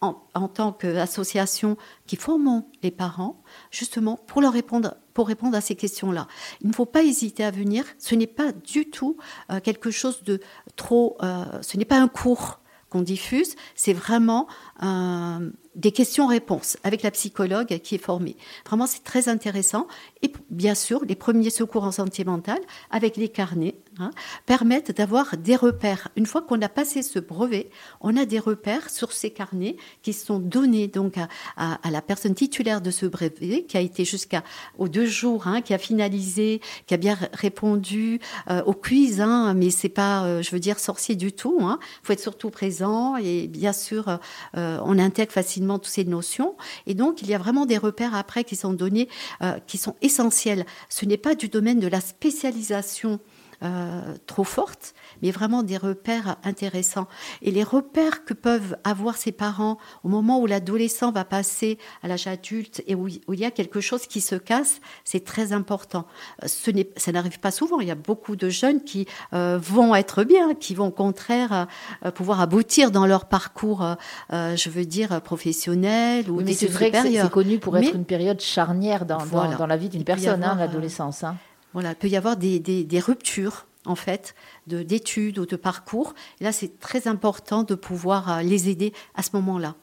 [0.00, 5.62] en, en tant qu'association qui formons les parents, justement pour leur répondre pour répondre à
[5.62, 6.28] ces questions-là.
[6.60, 7.86] Il ne faut pas hésiter à venir.
[7.98, 9.16] Ce n'est pas du tout
[9.50, 10.40] euh, quelque chose de
[10.76, 11.16] trop.
[11.22, 14.46] Euh, ce n'est pas un cours qu'on diffuse, c'est vraiment
[14.82, 18.36] euh, des questions-réponses avec la psychologue qui est formée.
[18.66, 19.86] Vraiment, c'est très intéressant.
[20.22, 22.60] Et bien sûr, les premiers secours en santé mentale
[22.90, 24.10] avec les carnets hein,
[24.46, 26.08] permettent d'avoir des repères.
[26.16, 27.68] Une fois qu'on a passé ce brevet,
[28.00, 31.18] on a des repères sur ces carnets qui sont donnés donc
[31.56, 34.42] à, la personne titulaire de ce brevet qui a été jusqu'à
[34.78, 39.20] aux deux jours, hein, qui a finalisé, qui a bien répondu euh, au quiz.
[39.20, 41.58] Hein, mais c'est pas, euh, je veux dire, sorcier du tout.
[41.60, 44.18] Il faut être surtout présent et bien sûr,
[44.54, 46.56] on intègre facilement toutes ces notions.
[46.86, 49.08] Et donc, il y a vraiment des repères après qui sont donnés,
[49.42, 50.64] euh, qui sont essentiels.
[50.88, 53.20] Ce n'est pas du domaine de la spécialisation
[53.62, 57.06] euh, trop forte, mais vraiment des repères intéressants.
[57.42, 62.08] Et les repères que peuvent avoir ses parents au moment où l'adolescent va passer à
[62.08, 66.06] l'âge adulte et où, il y a quelque chose qui se casse, c'est très important.
[66.42, 67.80] Euh, ce ça n'arrive pas souvent.
[67.80, 71.66] Il y a beaucoup de jeunes qui euh, vont être bien, qui vont au contraire
[72.14, 73.96] pouvoir aboutir dans leur parcours,
[74.30, 78.04] je veux dire, professionnel ou oui, mais c'est vrai que c'est connu pour être une
[78.04, 81.24] période charnière dans, dans, la vie d'une personne, hein, l'adolescence.
[81.24, 81.36] Hein.
[81.72, 84.34] Voilà, il peut y avoir des, des, ruptures en fait
[84.66, 86.14] d'études ou de parcours.
[86.40, 89.74] Là, c'est très important de pouvoir euh, les aider à ce moment-là.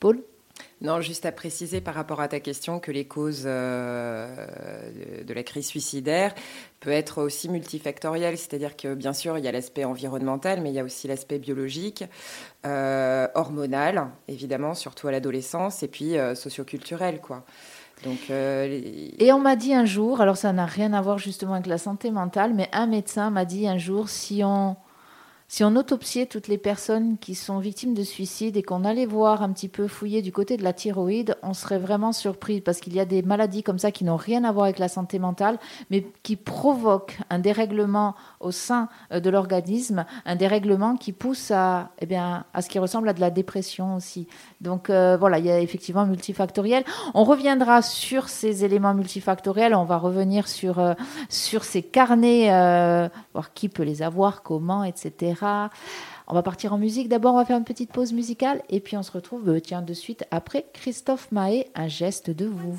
[0.00, 0.22] Paul?
[0.80, 5.42] Non, juste à préciser par rapport à ta question que les causes euh, de la
[5.42, 6.34] crise suicidaire
[6.80, 10.74] peuvent être aussi multifactorielles, c'est-à-dire que bien sûr il y a l'aspect environnemental, mais il
[10.74, 12.04] y a aussi l'aspect biologique,
[12.66, 17.44] euh, hormonal, évidemment, surtout à l'adolescence, et puis socioculturel, quoi.
[18.04, 21.66] Donc, Et on m'a dit un jour, alors ça n'a rien à voir justement avec
[21.66, 24.76] la santé mentale, mais un médecin m'a dit un jour, si on
[25.52, 29.42] si on autopsiait toutes les personnes qui sont victimes de suicide et qu'on allait voir
[29.42, 32.94] un petit peu fouiller du côté de la thyroïde, on serait vraiment surpris parce qu'il
[32.94, 35.58] y a des maladies comme ça qui n'ont rien à voir avec la santé mentale,
[35.90, 41.90] mais qui provoquent un dérèglement au sein euh, de l'organisme, un dérèglement qui pousse à,
[42.00, 44.28] eh bien, à ce qui ressemble à de la dépression aussi.
[44.62, 46.82] Donc euh, voilà, il y a effectivement multifactoriel.
[47.12, 50.94] On reviendra sur ces éléments multifactoriels, on va revenir sur, euh,
[51.28, 52.48] sur ces carnets,
[53.34, 55.41] voir qui peut les avoir, comment, etc.
[55.42, 57.08] On va partir en musique.
[57.08, 59.82] D'abord, on va faire une petite pause musicale et puis on se retrouve, euh, tiens,
[59.82, 62.78] de suite après Christophe Mahé, un geste de vous.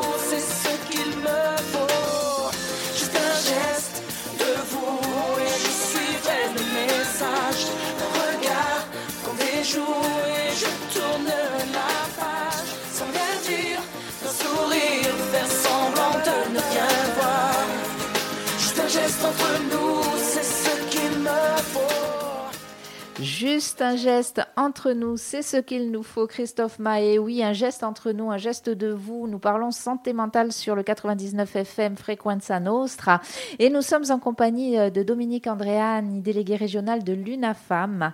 [25.17, 27.17] c'est ce qu'il nous faut, Christophe Mahé.
[27.17, 29.27] Oui, un geste entre nous, un geste de vous.
[29.27, 33.19] Nous parlons santé mentale sur le 99 FM Frequenza Nostra.
[33.57, 38.13] Et nous sommes en compagnie euh, de Dominique Andréani, déléguée régionale de l'UNAFAM.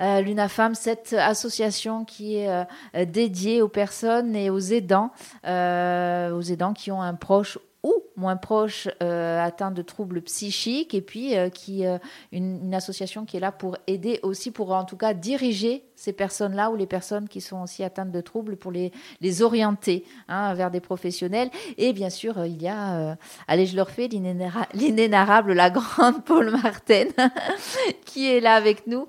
[0.00, 2.64] Euh, L'UNAFAM, cette association qui est euh,
[3.04, 5.10] dédiée aux personnes et aux aidants,
[5.44, 11.02] aux aidants qui ont un proche ou moins proche euh, atteint de troubles psychiques et
[11.02, 11.98] puis euh, qui euh,
[12.30, 16.70] une, association qui est là pour aider aussi pour en tout cas diriger ces personnes-là
[16.70, 20.72] ou les personnes qui sont aussi atteintes de troubles pour les, les orienter hein, vers
[20.72, 21.48] des professionnels.
[21.78, 27.04] Et bien sûr il y a allez je leur fais l'inénarrable la grande Paul Martin
[28.04, 29.06] qui est là avec nous.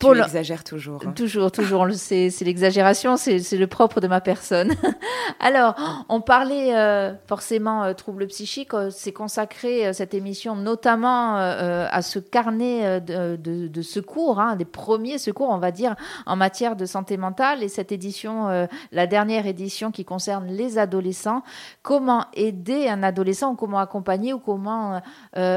[0.00, 1.12] Paul exagère toujours hein.
[1.12, 4.74] toujours toujours c'est l'exagération c'est le propre de ma personne.
[5.38, 5.76] Alors
[6.08, 6.72] on parlait
[7.28, 14.64] forcément troubles psychiques, c'est consacré cette émission notamment à ce carnet de, secours, hein, des
[14.64, 17.62] premiers secours, on va dire, en matière de santé mentale.
[17.62, 21.42] Et cette édition, la dernière édition qui concerne les adolescents,
[21.82, 25.00] comment aider un adolescent ou comment accompagner ou comment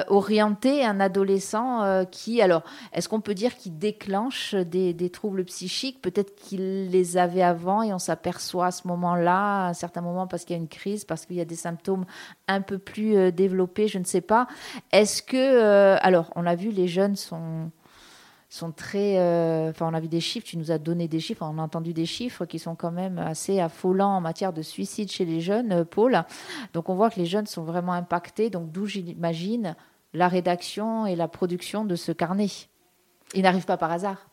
[0.08, 6.02] orienter un adolescent qui, alors, est-ce qu'on peut dire qu'il déclenche des, troubles psychiques?
[6.02, 10.28] Peut-être qu'il les avait avant et on s'aperçoit à ce moment-là, à un certain moment,
[10.28, 12.06] parce qu'il y a une crise, parce qu'il y a des symptômes
[12.48, 14.48] un peu plus euh, développés, je ne sais pas.
[14.92, 17.72] Est-ce que, euh, alors, on l'a vu, les jeunes sont
[18.50, 19.18] sont très.
[19.18, 21.62] Euh, enfin, on a vu des chiffres, tu nous as donné des chiffres, on a
[21.62, 25.42] entendu des chiffres qui sont quand même assez affolants en matière de suicide chez les
[25.42, 26.24] jeunes, Paul.
[26.74, 28.50] Donc, on voit que les jeunes sont vraiment impactés.
[28.50, 29.76] Donc, d'où j'imagine
[30.14, 32.48] la rédaction et la production de ce carnet.
[33.34, 34.30] Il n'arrive pas par hasard.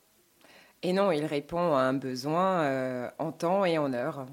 [0.83, 4.27] Et non, il répond à un besoin euh, en temps et en heure.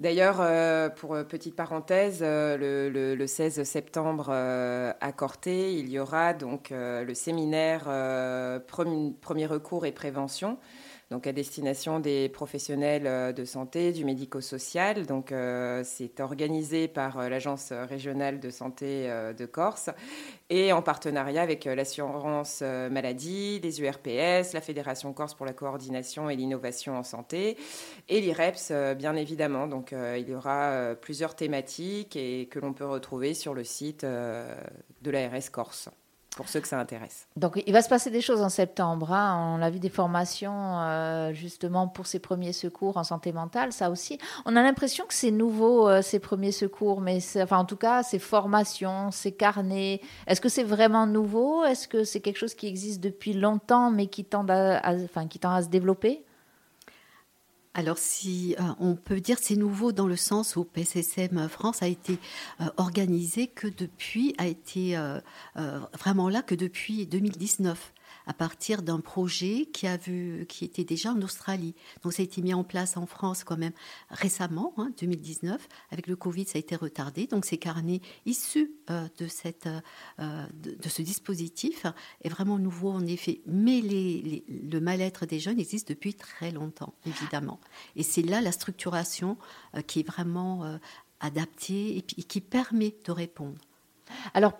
[0.00, 6.70] D'ailleurs, euh, pour euh, petite parenthèse, le, 16 septembre à Corté, il y aura donc
[6.72, 7.84] le séminaire
[8.66, 10.58] premier, recours et prévention
[11.10, 15.06] donc à destination des professionnels euh, de santé, du médico-social.
[15.06, 19.90] Donc euh, c'est organisé par euh, l'Agence régionale de santé de Corse
[20.48, 26.36] et en partenariat avec l'assurance maladie, les URPS, la Fédération Corse pour la coordination et
[26.36, 27.56] l'innovation en santé
[28.08, 29.66] et l'IREPS bien évidemment.
[29.66, 35.10] Donc il y aura plusieurs thématiques et que l'on peut retrouver sur le site de
[35.10, 35.88] l'ARS Corse
[36.40, 37.26] pour ceux que ça intéresse.
[37.36, 39.10] Donc il va se passer des choses en septembre.
[39.10, 43.90] On a vu des formations euh, justement pour ces premiers secours en santé mentale, ça
[43.90, 44.18] aussi.
[44.46, 48.02] On a l'impression que c'est nouveau euh, ces premiers secours, mais enfin en tout cas
[48.02, 50.00] ces formations, ces carnets.
[50.26, 51.62] Est-ce que c'est vraiment nouveau?
[51.62, 55.52] Est-ce que c'est quelque chose qui existe depuis longtemps, mais qui tend enfin, qui tend
[55.52, 56.24] à se développer?
[57.72, 61.86] Alors, si euh, on peut dire c'est nouveau dans le sens où PSSM France a
[61.86, 62.18] été
[62.60, 65.20] euh, organisé que depuis, a été euh,
[65.96, 67.92] vraiment là que depuis 2019
[68.30, 71.74] à partir d'un projet qui, a vu, qui était déjà en Australie.
[72.04, 73.72] Donc ça a été mis en place en France quand même
[74.08, 75.60] récemment, 2019.
[75.60, 77.26] Hein, Avec le Covid, ça a été retardé.
[77.26, 79.68] Donc ces carnets issus euh, de, cette,
[80.20, 81.86] euh, de, ce dispositif
[82.22, 83.40] est vraiment nouveau en effet.
[83.46, 87.58] Mais les, le mal-être des jeunes existe depuis très longtemps, évidemment.
[87.96, 89.38] Et c'est là la structuration
[89.74, 90.78] euh, qui est vraiment
[91.18, 93.58] adaptée et, et qui permet de répondre.
[94.34, 94.52] Alors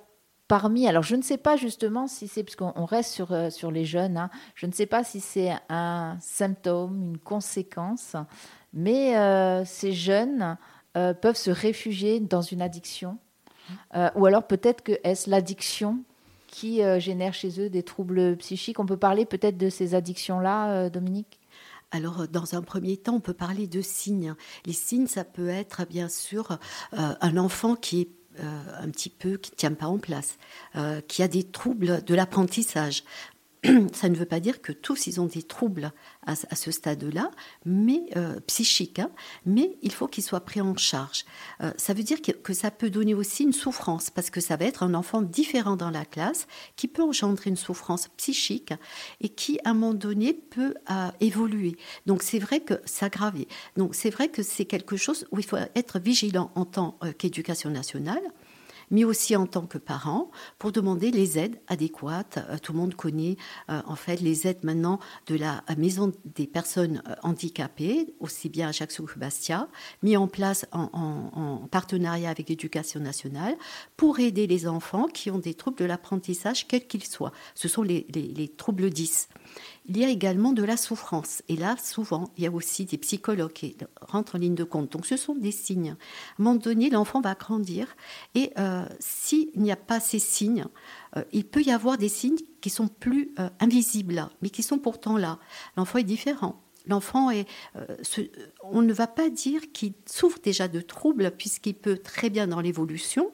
[0.51, 3.71] parmi, alors je ne sais pas justement si c'est, parce qu'on reste sur, euh, sur
[3.71, 8.17] les jeunes, hein, je ne sais pas si c'est un symptôme, une conséquence,
[8.73, 10.59] mais euh, ces jeunes
[10.97, 13.17] euh, peuvent se réfugier dans une addiction,
[14.17, 16.03] ou alors peut-être que est-ce l'addiction
[16.49, 18.81] qui génère chez eux des troubles psychiques?
[18.81, 21.39] On peut parler peut-être de ces addictions-là, Dominique?
[21.93, 24.35] Alors, dans un premier temps, on peut parler de signes.
[24.67, 26.59] Les signes, ça peut être bien sûr
[26.93, 30.39] un enfant qui est euh, un petit peu qui ne tient pas en place,
[30.77, 33.03] euh, qui a des troubles de l'apprentissage.
[33.93, 35.93] Ça ne veut pas dire que tous ils ont des troubles
[36.27, 37.31] à, ce stade-là,
[37.65, 39.11] mais euh, psychiques, hein.
[39.45, 41.25] mais il faut qu'ils soient pris en charge.
[41.77, 44.83] ça veut dire que, ça peut donner aussi une souffrance, parce que ça va être
[44.83, 46.47] un enfant différent dans la classe
[46.77, 48.73] qui peut engendrer une souffrance psychique
[49.21, 50.75] et qui, à un moment donné, peut
[51.21, 51.77] évoluer.
[52.07, 53.49] Donc c'est vrai que s'aggraver.
[53.77, 57.71] Donc c'est vrai que c'est quelque chose où il faut être vigilant en tant qu'éducation
[57.71, 58.23] nationale
[58.91, 62.39] mais aussi en tant que parent, pour demander les aides adéquates.
[62.49, 63.37] Euh, tout le monde connaît
[63.71, 68.69] euh, en fait les aides maintenant de la maison des personnes euh, handicapées, aussi bien
[68.69, 69.69] à Jacques Bastia,
[70.03, 73.57] mis en place en, partenariat avec l'éducation nationale
[73.97, 77.33] pour aider les enfants qui ont des troubles de l'apprentissage, quels qu'ils soient.
[77.55, 79.29] Ce sont les, les troubles 10
[79.91, 81.43] il y a également de la souffrance.
[81.49, 84.93] Et là, souvent, il y a aussi des psychologues qui rentrent en ligne de compte.
[84.93, 85.91] Donc, ce sont des signes.
[85.91, 85.93] À
[86.41, 87.97] un moment donné, l'enfant va grandir.
[88.37, 90.67] Et euh, s'il n'y a pas ces signes,
[91.17, 94.79] euh, il peut y avoir des signes qui sont plus euh, invisibles, mais qui sont
[94.79, 95.41] pourtant là.
[95.77, 96.63] L'enfant est différent.
[96.87, 97.47] L'enfant est.
[98.63, 102.61] on ne va pas dire qu'il souffre déjà de troubles, puisqu'il peut très bien dans
[102.61, 103.33] l'évolution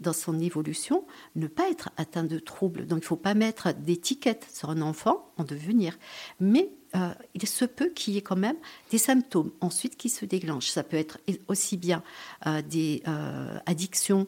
[0.00, 2.86] dans son, évolution, ne pas être atteint de troubles.
[2.86, 5.98] Donc il ne faut pas mettre d'étiquette sur un enfant en devenir.
[6.40, 8.56] Mais euh, il se peut qu'il y ait quand même
[8.90, 10.68] des symptômes ensuite qui se déclenchent.
[10.68, 12.02] Ça peut être aussi bien
[12.46, 14.26] euh, des euh, addictions,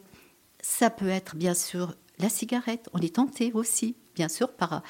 [0.61, 2.89] ça peut être bien sûr la cigarette.
[2.93, 4.83] On est tenté aussi, bien sûr, par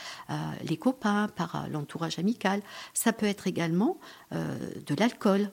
[0.63, 2.63] les copains, par l'entourage amical.
[2.95, 3.99] Ça peut être également
[4.31, 5.51] de l'alcool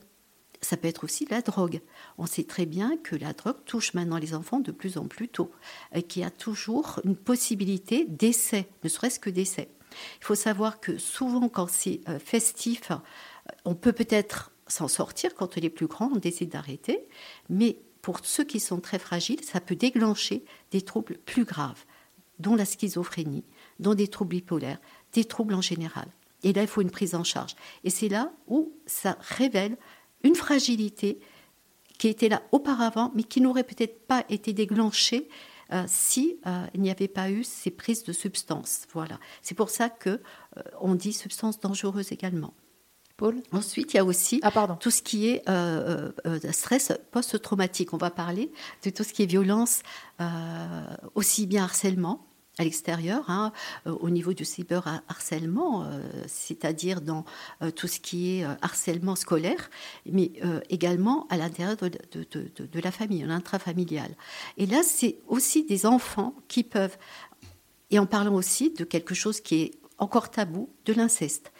[0.67, 1.81] ça peut être aussi la drogue.
[2.19, 5.29] On sait très bien que la drogue touche maintenant les enfants de plus en plus
[5.29, 5.51] tôt
[5.95, 9.69] et qu'il y a toujours une possibilité d'essai, ne serait-ce que d'essai.
[10.21, 12.91] Il faut savoir que souvent, quand c'est euh, festif,
[13.65, 17.07] on peut peut-être s'en sortir quand on est plus grand, on décide d'arrêter,
[17.49, 21.85] mais pour ceux qui sont très fragiles, ça peut déclencher des troubles plus graves,
[22.41, 23.45] dont la schizophrénie,
[23.79, 24.81] dont des troubles bipolaires,
[25.13, 26.09] des troubles en général.
[26.43, 27.57] Et là, il faut une prise en charge.
[27.85, 29.77] Et c'est là où ça révèle
[30.27, 31.21] une fragilité
[31.99, 35.29] qui était là auparavant, mais qui n'aurait peut-être pas été déclenchée
[35.73, 38.83] euh, si euh, il n'y avait pas eu ces prises de substances.
[38.93, 39.19] Voilà.
[39.43, 40.21] C'est pour ça que euh,
[40.81, 42.55] on dit substances dangereuses également.
[43.17, 43.43] Paul?
[43.51, 45.43] Ensuite, il y a aussi ah, tout ce qui est
[46.53, 47.95] stress post-traumatique.
[47.95, 48.53] On va parler
[48.85, 49.81] de tout ce qui est violence,
[51.15, 52.27] aussi bien harcèlement,
[52.59, 53.53] à l'extérieur, hein,
[53.87, 57.25] euh, au niveau du cyberharcèlement, euh, c'est-à-dire dans
[57.63, 59.71] euh, tout ce qui est harcèlement scolaire,
[60.07, 60.33] mais
[60.69, 64.11] également à l'intérieur de, de, la famille, l'intrafamilial.
[64.57, 66.97] Et là, c'est aussi des enfants qui peuvent,
[67.91, 71.53] et en parlant aussi de quelque chose qui est encore tabou, de l'inceste.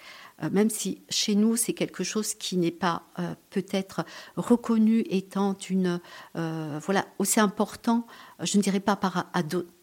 [0.53, 3.05] même si chez nous c'est quelque chose qui n'est pas
[3.51, 4.05] peut-être
[4.37, 6.01] reconnu étant une
[6.35, 8.07] voilà aussi important,
[8.41, 9.27] je ne dirais pas par,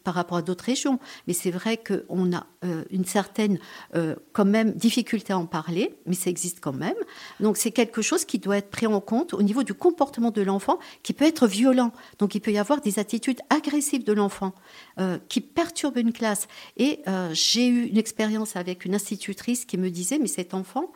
[0.06, 0.98] rapport à d'autres régions.
[1.26, 3.58] Mais c'est vrai qu'on a euh, une certaine,
[3.94, 6.94] euh, quand même, difficulté à en parler, mais ça existe quand même.
[7.40, 10.42] Donc c'est quelque chose qui doit être pris en compte au niveau du comportement de
[10.42, 11.92] l'enfant, qui peut être violent.
[12.18, 14.54] Donc il peut y avoir des attitudes agressives de l'enfant
[15.00, 16.46] euh, qui perturbent une classe.
[16.76, 17.00] Et
[17.32, 20.92] j'ai eu une expérience avec une institutrice qui me disait, mais cet enfant,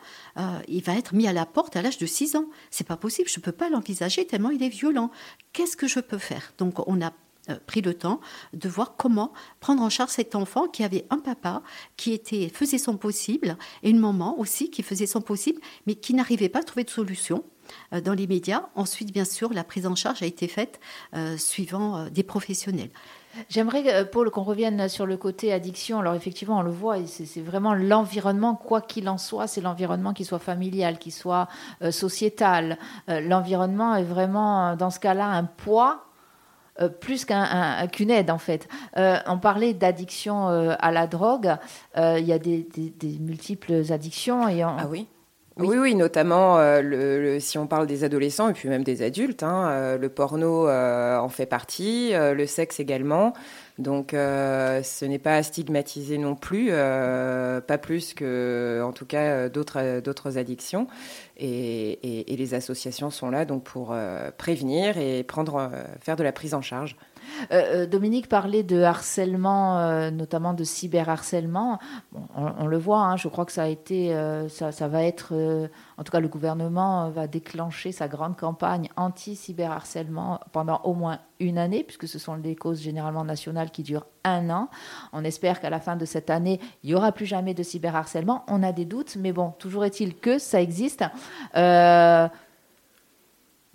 [0.67, 2.45] il va être mis à la porte à l'âge de 6 ans.
[2.71, 5.11] C'est pas possible, je ne peux pas l'envisager tellement il est violent.
[5.53, 6.53] Qu'est-ce que je peux faire?
[6.57, 7.11] Donc on a euh,
[7.65, 8.19] pris le temps
[8.53, 11.61] de voir comment prendre en charge cet enfant qui avait un papa
[11.97, 16.13] qui était, faisait son possible et une maman aussi qui faisait son possible, mais qui
[16.13, 17.43] n'arrivait pas à trouver de solution
[17.93, 18.69] euh, dans les médias.
[18.75, 20.79] Ensuite, bien sûr, la prise en charge a été faite
[21.15, 22.89] euh, suivant des professionnels.
[23.47, 25.99] J'aimerais, Paul, qu'on revienne sur le côté addiction.
[25.99, 30.25] Alors effectivement, on le voit, c'est vraiment l'environnement, quoi qu'il en soit, c'est l'environnement qui
[30.25, 31.47] soit familial, qui soit
[31.91, 32.79] sociétal.
[33.07, 36.08] l'environnement est vraiment, dans ce cas-là, un poids
[36.81, 38.67] euh, plus qu'une aide en fait.
[38.97, 41.55] Euh, on parlait d'addiction euh, à la drogue.
[41.97, 42.65] Il y a des,
[43.19, 44.47] multiples addictions.
[44.47, 45.07] Et Ah oui.
[45.59, 45.77] Oui.
[45.77, 50.09] oui, notamment le, si on parle des adolescents et puis même des adultes, hein, le
[50.09, 53.33] porno en fait partie, le sexe également.
[53.77, 60.37] Donc, ce n'est pas stigmatisé non plus, pas plus que, en tout cas, d'autres d'autres
[60.37, 60.87] addictions.
[61.41, 66.31] Et, les associations sont là donc pour euh, prévenir et prendre, euh, faire de la
[66.31, 66.95] prise en charge.
[67.51, 71.79] Euh, Dominique parlait de harcèlement, notamment de cyberharcèlement.
[72.35, 74.15] on, le voit, hein, je crois que ça a été,
[74.49, 75.33] ça, va être,
[75.97, 81.57] en tout cas, le gouvernement va déclencher sa grande campagne anti-cyberharcèlement pendant au moins une
[81.57, 84.69] année, puisque ce sont des causes généralement nationales qui durent un an.
[85.13, 88.43] On espère qu'à la fin de cette année, il n'y aura plus jamais de cyberharcèlement.
[88.47, 91.03] On a des doutes, mais bon, toujours est-il que ça existe.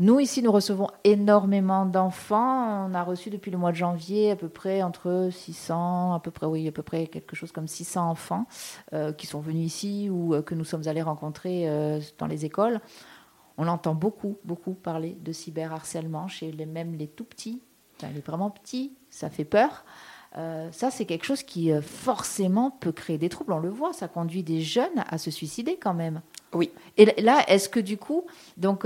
[0.00, 2.86] Euh, nous, ici, nous recevons énormément d'enfants.
[2.88, 6.30] On a reçu depuis le mois de janvier à peu près entre 600, à peu
[6.30, 8.46] près, oui, à peu près quelque chose comme 600 enfants
[8.92, 11.68] euh, qui sont venus ici ou euh, que nous sommes allés rencontrer
[12.18, 12.80] dans les écoles.
[13.56, 17.62] On entend beaucoup, beaucoup parler de cyberharcèlement chez les, même les tout petits,
[18.02, 19.84] les vraiment petits, ça fait peur.
[20.34, 23.52] ça, c'est quelque chose qui forcément peut créer des troubles.
[23.52, 26.20] On le voit, ça conduit des jeunes à se suicider quand même.
[26.52, 26.72] Oui.
[26.96, 28.26] Et là, est-ce que du coup,
[28.56, 28.84] donc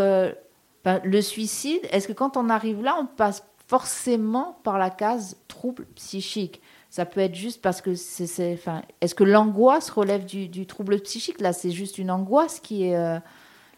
[0.84, 5.36] ben, le suicide, est-ce que quand on arrive là, on passe forcément par la case
[5.48, 6.62] trouble psychique?
[6.90, 11.40] Ça peut être juste parce que c'est, enfin, est-ce que l'angoisse relève du, trouble psychique?
[11.40, 12.96] Là, c'est juste une angoisse qui est.
[12.96, 13.18] Euh,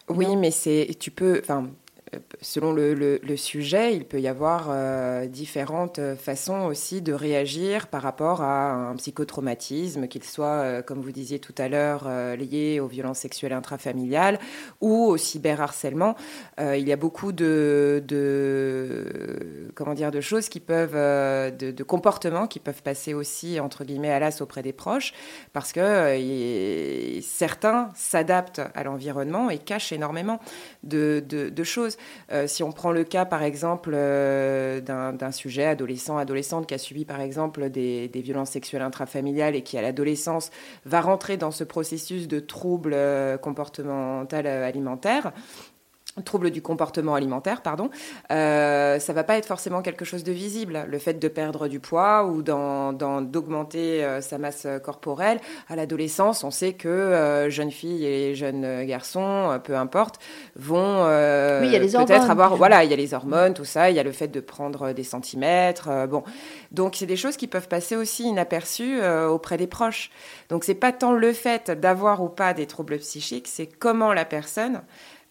[0.09, 1.70] oui, mais c'est, tu peux, enfin,
[2.40, 8.42] selon le, sujet, il peut y avoir euh, différentes façons aussi de réagir par rapport
[8.42, 12.88] à un psychotraumatisme, qu'il soit, euh, comme vous disiez tout à l'heure, euh, lié aux
[12.88, 14.38] violences sexuelles intrafamiliales
[14.80, 16.16] ou au cyberharcèlement.
[16.58, 18.02] il y a beaucoup de,
[19.74, 24.18] comment dire, de choses qui peuvent, de, comportements qui peuvent passer aussi, entre guillemets, à
[24.18, 25.12] l'as auprès des proches,
[25.52, 30.40] parce que certains s'adaptent à l'environnement et cachent énormément
[30.82, 31.96] de choses.
[32.32, 36.78] Euh, si on prend le cas, par exemple, euh, d'un sujet adolescent, adolescente qui a
[36.78, 40.51] subi, par exemple, des, des violences sexuelles intrafamiliales et qui, à l'adolescence,
[40.84, 45.32] va rentrer dans ce processus de troubles euh, comportemental alimentaire,
[46.24, 47.90] trouble du comportement alimentaire, pardon,
[48.32, 50.84] euh, ça va pas être forcément quelque chose de visible.
[50.88, 56.50] Le fait de perdre du poids ou d'augmenter euh, sa masse corporelle, à l'adolescence, on
[56.50, 60.16] sait que euh, jeunes filles et jeunes garçons, euh, peu importe,
[60.56, 64.12] vont peut-être avoir, voilà, il y a les hormones, tout ça, il y a le
[64.12, 66.22] fait de prendre des centimètres, bon,
[66.72, 70.11] donc c'est des choses qui peuvent passer aussi inaperçues auprès des proches.
[70.48, 74.24] Donc c'est pas tant le fait d'avoir ou pas des troubles psychiques, c'est comment la
[74.24, 74.82] personne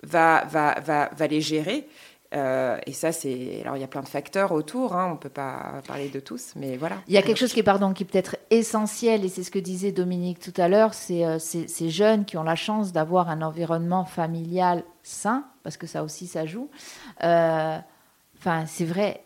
[0.04, 1.88] va, va, va, va les gérer
[2.36, 3.62] Euh, et ça, c'est.
[3.62, 6.20] Alors, il y a plein de facteurs autour, hein, on ne peut pas parler de
[6.20, 6.98] tous, mais voilà.
[7.08, 9.50] Il y a quelque chose qui est, pardon, qui peut être essentiel, et c'est ce
[9.50, 13.30] que disait Dominique tout à l'heure c'est euh, ces jeunes qui ont la chance d'avoir
[13.30, 16.70] un environnement familial sain, parce que ça aussi, ça joue.
[17.24, 17.78] Euh,
[18.38, 19.24] enfin, c'est vrai,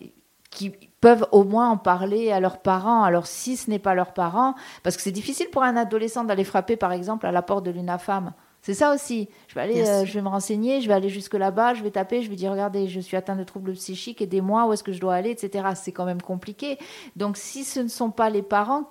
[0.49, 0.69] qui
[1.01, 3.03] peuvent au moins en parler à leurs parents.
[3.03, 6.45] Alors, si ce n'est pas leurs parents, parce que c'est difficile pour un adolescent d'aller
[6.45, 8.31] frapper, par exemple, à la porte de l'UNAFAM.
[8.63, 9.27] C'est ça aussi.
[9.49, 11.91] Je vais aller, euh, je vais me renseigner, je vais aller jusque là-bas, je vais
[11.91, 14.93] taper, je vais dire regardez, je suis atteint de troubles psychiques, aidez-moi, où est-ce que
[14.93, 15.67] je dois aller, etc.
[15.75, 16.77] C'est quand même compliqué.
[17.17, 18.89] Donc si ce ne sont pas les parents,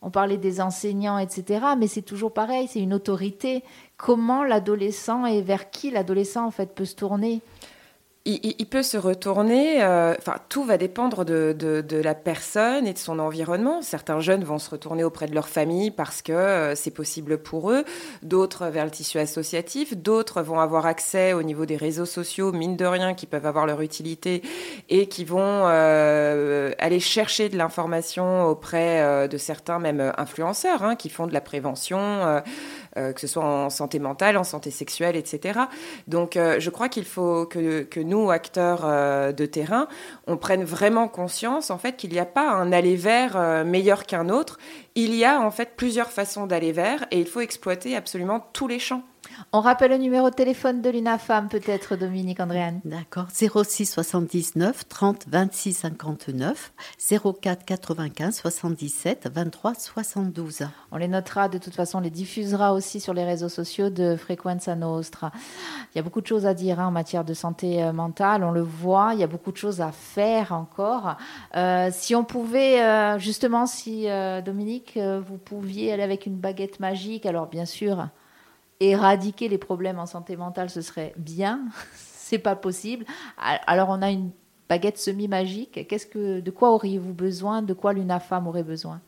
[0.00, 1.66] on parlait des enseignants, etc.
[1.78, 3.62] Mais c'est toujours pareil, c'est une autorité.
[3.98, 7.42] Comment l'adolescent et vers qui l'adolescent en fait peut se tourner?
[8.26, 13.18] Il, peut se retourner, euh, enfin tout va dépendre de, la personne et de son
[13.18, 13.80] environnement.
[13.80, 17.70] Certains jeunes vont se retourner auprès de leur famille parce que euh, c'est possible pour
[17.70, 17.84] eux,
[18.22, 22.76] d'autres vers le tissu associatif, d'autres vont avoir accès au niveau des réseaux sociaux, mine
[22.76, 24.42] de rien, qui peuvent avoir leur utilité
[24.90, 31.08] et qui vont euh, aller chercher de l'information auprès de certains même influenceurs hein, qui
[31.08, 32.42] font de la prévention
[32.96, 35.60] que ce soit en santé mentale, en santé sexuelle, etc.
[36.08, 39.88] Donc euh, je crois qu'il faut que, que, nous, acteurs euh, de terrain,
[40.26, 44.28] on prenne vraiment conscience en fait qu'il n'y a pas un aller vers meilleur qu'un
[44.28, 44.58] autre.
[44.94, 48.68] Il y a en fait plusieurs façons d'aller vers et il faut exploiter absolument tous
[48.68, 49.02] les champs.
[49.52, 52.80] On rappelle le numéro de téléphone de l'UNAFAM, peut-être, Dominique Andréane.
[52.84, 53.26] D'accord.
[53.30, 56.72] 06 79 30 26 59
[57.40, 60.68] 04 95 77 23 72.
[60.92, 64.16] On les notera, de toute façon, on les diffusera aussi sur les réseaux sociaux de
[64.16, 65.32] Frequenza Nostra.
[65.94, 68.44] Il y a beaucoup de choses à dire hein, en matière de santé euh, mentale,
[68.44, 71.16] on le voit, il y a beaucoup de choses à faire encore.
[71.56, 74.06] Euh, si on pouvait, euh, justement, si
[74.44, 78.08] Dominique, vous pouviez aller avec une baguette magique, alors bien sûr,
[78.80, 81.66] éradiquer les problèmes en santé mentale, ce serait bien.
[81.94, 83.04] c'est pas possible.
[83.38, 84.30] Alors on a une
[84.68, 85.86] baguette semi-magique.
[85.88, 87.60] Qu'est-ce que, de quoi auriez-vous besoin?
[87.62, 89.00] De quoi l'UNAFAM aurait besoin?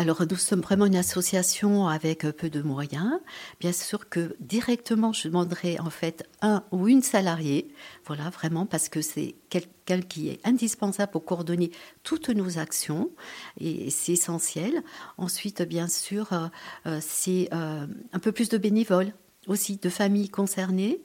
[0.00, 3.20] Alors, nous sommes vraiment une association avec peu de moyens.
[3.60, 7.68] Bien sûr que directement, je demanderai en fait un ou une salariée.
[8.06, 11.70] Voilà, vraiment, parce que c'est quelqu'un qui est indispensable pour coordonner
[12.02, 13.10] toutes nos actions
[13.58, 14.82] et c'est essentiel.
[15.18, 16.46] Ensuite, bien sûr, euh,
[16.86, 19.12] euh, c'est euh, un peu plus de bénévoles
[19.48, 21.02] aussi de familles concernées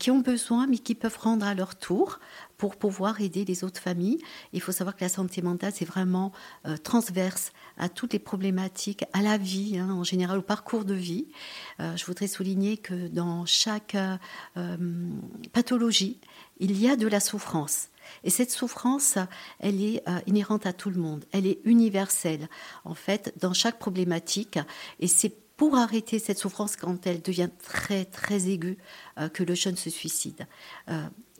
[0.00, 2.18] qui ont besoin mais qui peuvent rendre à leur tour
[2.60, 4.18] pour pouvoir aider les autres familles.
[4.52, 6.30] Il faut savoir que la santé mentale, c'est vraiment
[6.84, 11.26] transverse à toutes les problématiques, à la vie hein, en général, au parcours de vie.
[11.80, 13.96] Euh, je voudrais souligner que dans chaque
[14.56, 14.76] euh,
[15.52, 16.20] pathologie,
[16.58, 17.88] il y a de la souffrance.
[18.22, 19.16] Et cette souffrance,
[19.60, 22.48] elle est euh, inhérente à tout le monde, elle est universelle,
[22.84, 24.58] en fait, dans chaque problématique.
[24.98, 28.78] Et c'est pour arrêter cette souffrance quand elle devient très, très aiguë
[29.34, 30.46] que le jeune se suicide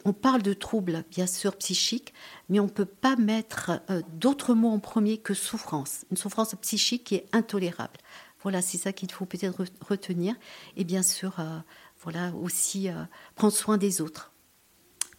[0.05, 2.15] on parle de troubles, bien sûr, psychiques,
[2.49, 6.05] mais on ne peut pas mettre euh, d'autres mots en premier que souffrance.
[6.11, 7.99] Une souffrance psychique qui est intolérable.
[8.43, 10.35] Voilà, c'est ça qu'il faut peut-être retenir.
[10.77, 11.59] Et bien sûr, euh,
[12.03, 12.95] voilà aussi euh,
[13.35, 14.33] prendre soin des autres.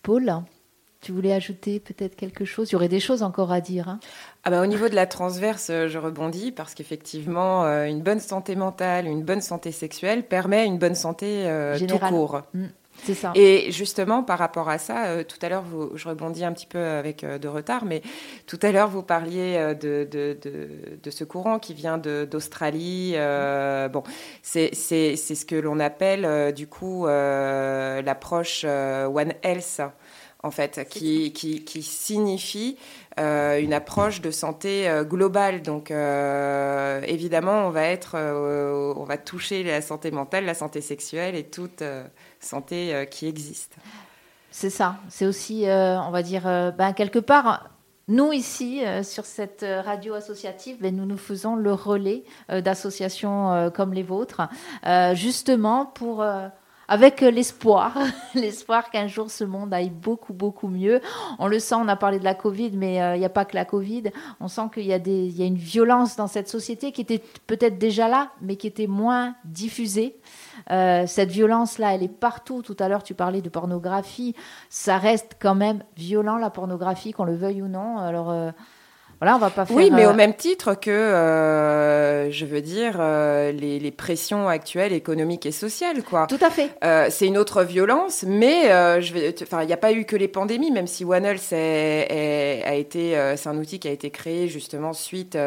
[0.01, 0.33] Paul,
[1.01, 2.69] tu voulais ajouter peut-être quelque chose?
[2.69, 3.87] Il y aurait des choses encore à dire.
[3.89, 3.99] Hein?
[4.43, 9.05] Ah bah, au niveau de la transverse, je rebondis parce qu'effectivement, une bonne santé mentale,
[9.05, 11.47] une bonne santé sexuelle permet une bonne santé
[11.87, 12.41] tout court.
[13.03, 13.31] Ça.
[13.35, 15.63] Et justement, par rapport à ça, euh, tout à l'heure,
[15.95, 18.01] je rebondis un petit peu avec euh, de retard, mais
[18.45, 20.69] tout à l'heure, vous parliez euh, de, de, de,
[21.01, 23.13] de, ce courant qui vient d'Australie.
[23.91, 24.03] bon,
[24.43, 29.81] c'est ce que l'on appelle, du coup, l'approche One Health,
[30.43, 32.77] en fait, qui, qui, qui signifie
[33.17, 35.61] une approche de santé globale.
[35.61, 41.43] Donc, évidemment, on va être, on va toucher la santé mentale, la santé sexuelle et
[41.43, 41.83] toute
[42.41, 43.75] santé euh, qui existe.
[44.51, 44.97] C'est ça.
[45.09, 47.69] C'est aussi, euh, on va dire, euh, ben, quelque part,
[48.07, 54.03] nous, ici, sur cette radio associative, ben, nous nous faisons le relais d'associations comme les
[54.03, 54.41] vôtres,
[55.13, 56.25] justement pour
[56.89, 57.97] avec l'espoir,
[58.35, 60.99] l'espoir qu'un jour ce monde aille beaucoup, beaucoup mieux.
[61.39, 63.55] On le sent, on a parlé de la Covid, mais il n'y a pas que
[63.55, 64.11] la Covid.
[64.41, 67.23] On sent qu'il y, a des, y a une violence dans cette société qui était
[67.47, 70.17] peut-être déjà là, mais qui était moins diffusée.
[70.71, 72.61] Euh, cette violence-là, elle est partout.
[72.61, 74.35] Tout à l'heure, tu parlais de pornographie.
[74.69, 77.97] Ça reste quand même violent, la pornographie, qu'on le veuille ou non.
[77.97, 78.29] Alors.
[78.29, 78.51] Euh,
[79.21, 80.89] voilà, on va pas faire, oui, mais au euh, même titre que,
[82.31, 82.99] je veux dire,
[83.53, 86.25] les, pressions actuelles économiques et sociales, quoi.
[86.25, 86.71] Tout à fait.
[87.11, 88.63] c'est une autre violence, mais
[88.99, 91.53] je vais, enfin, il n'y a pas eu que les pandémies, même si One Health
[91.53, 95.37] a été, c'est un outil qui a été créé justement suite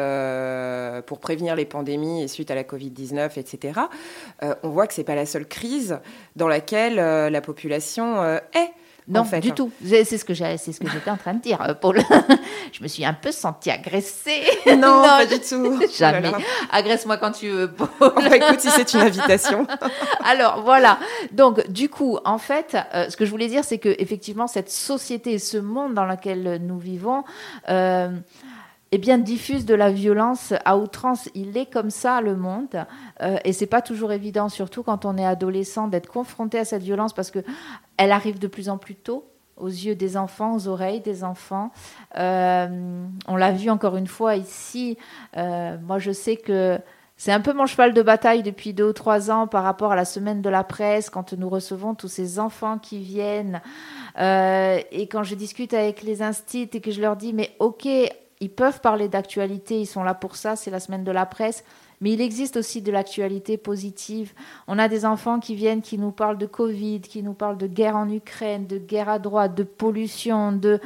[1.05, 3.81] pour prévenir les pandémies et suite à la Covid 19, etc.
[4.63, 5.99] on voit que c'est pas la seule crise
[6.37, 8.71] dans laquelle la population est.
[9.07, 9.53] Non, fait, du hein.
[9.55, 9.71] tout.
[9.85, 12.01] C'est ce que j'ai- c'est ce que j'étais en train de dire, euh, Paul.
[12.73, 14.41] je me suis un peu sentie agressée.
[14.65, 15.79] Non, pas du tout.
[15.97, 16.29] Jamais.
[16.33, 16.45] Oh là.
[16.71, 17.87] Agresse-moi quand tu veux, Paul.
[17.99, 19.67] Oh, bah, écoute, si c'est une invitation.
[20.23, 20.97] Alors voilà.
[21.31, 24.71] Donc du coup, en fait, euh, ce que je voulais dire, c'est que effectivement, cette
[24.71, 27.23] société et ce monde dans lequel nous vivons.
[27.69, 28.09] euh,
[28.95, 31.29] eh bien, diffuse de la violence à outrance.
[31.35, 32.85] Il est comme ça, le monde.
[33.21, 36.81] Euh, et c'est pas toujours évident, surtout quand on est adolescent, d'être confronté à cette
[36.81, 37.39] violence parce que
[37.97, 39.25] elle arrive de plus en plus tôt
[39.57, 41.71] aux yeux des enfants, aux oreilles des enfants.
[42.17, 44.97] Euh, on l'a vu encore une fois ici.
[45.35, 46.79] Euh, moi, je sais que
[47.17, 49.95] c'est un peu mon cheval de bataille depuis deux ou trois ans par rapport à
[49.95, 53.61] la semaine de la presse, quand nous recevons tous ces enfants qui viennent.
[54.19, 57.87] Euh, et quand je discute avec les instits et que je leur dis, mais ok,
[58.41, 61.63] ils peuvent parler d'actualité, ils sont là pour ça, c'est la semaine de la presse.
[62.01, 64.33] Mais il existe aussi de l'actualité positive.
[64.67, 67.67] On a des enfants qui viennent, qui nous parlent de Covid, qui nous parlent de
[67.67, 70.79] guerre en Ukraine, de guerre à droite, de pollution, de...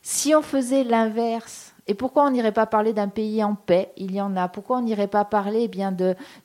[0.00, 3.92] Si on faisait l'inverse, et pourquoi on n'irait pas parler d'un pays en paix?
[3.96, 4.48] Il y en a.
[4.48, 5.94] Pourquoi on n'irait pas parler eh bien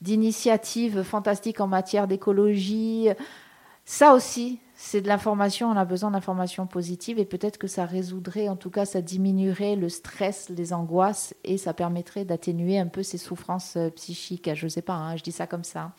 [0.02, 3.10] d'initiatives fantastiques en matière d'écologie
[3.86, 5.70] Ça aussi, c'est de l'information.
[5.70, 9.76] On a besoin d'informations positives et peut-être que ça résoudrait, en tout cas, ça diminuerait
[9.76, 14.50] le stress, les angoisses et ça permettrait d'atténuer un peu ces souffrances euh, psychiques.
[14.54, 15.92] Je ne sais pas, hein, je dis ça comme ça.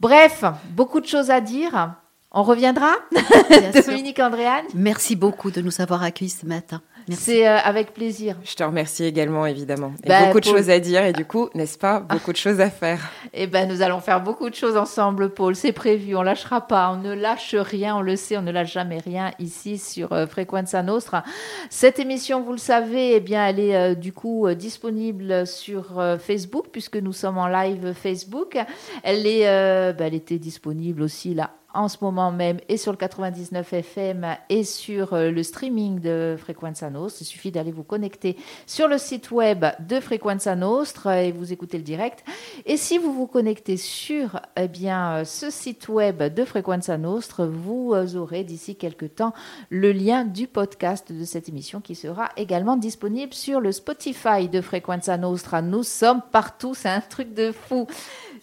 [0.00, 1.94] Bref, beaucoup de choses à dire.
[2.30, 2.92] On reviendra.
[3.86, 4.66] Dominique Andréane?
[4.74, 6.82] Merci beaucoup de nous avoir accueillis ce matin.
[7.10, 8.36] C'est euh, avec plaisir.
[8.44, 9.92] Je te remercie également, évidemment.
[10.04, 12.36] Et Bah, beaucoup de Paul- choses à dire et du coup, n'est-ce pas, beaucoup de
[12.36, 13.00] choses à faire.
[13.32, 15.54] Eh ben, nous allons faire beaucoup de choses ensemble, Paul.
[15.54, 16.16] C'est prévu.
[16.16, 16.90] On lâchera pas.
[16.90, 17.96] On ne lâche rien.
[17.96, 18.36] On le sait.
[18.36, 21.22] On ne lâche jamais rien ici sur euh, Frequenza Nostra.
[21.70, 25.98] Cette émission, vous le savez, eh bien, elle est euh, du coup euh, disponible sur
[25.98, 28.58] euh, Facebook puisque nous sommes en live Facebook.
[29.02, 32.92] Elle est, euh, ben, elle était disponible aussi là en ce moment même et sur
[32.92, 37.18] le 99 FM et sur euh, le streaming de Frequenza Nostra.
[37.22, 41.76] Il suffit d'aller vous connecter sur le site web de Frequenza Nostra et vous écoutez
[41.76, 42.24] le direct.
[42.64, 47.46] Et si vous vous connectez sur eh bien, euh, ce site web de Frequenza Nostra,
[47.46, 49.34] vous euh, aurez d'ici quelques temps
[49.70, 54.60] le lien du podcast de cette émission qui sera également disponible sur le Spotify de
[54.60, 55.62] Frequenza Nostra.
[55.62, 57.86] Nous sommes partout, c'est un truc de fou.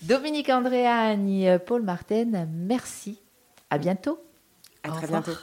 [0.04, 3.23] Dominique Andréani, Paul Martin, merci.
[3.74, 4.20] À bientôt.
[4.84, 5.24] À Au très revoir.
[5.24, 5.40] bientôt.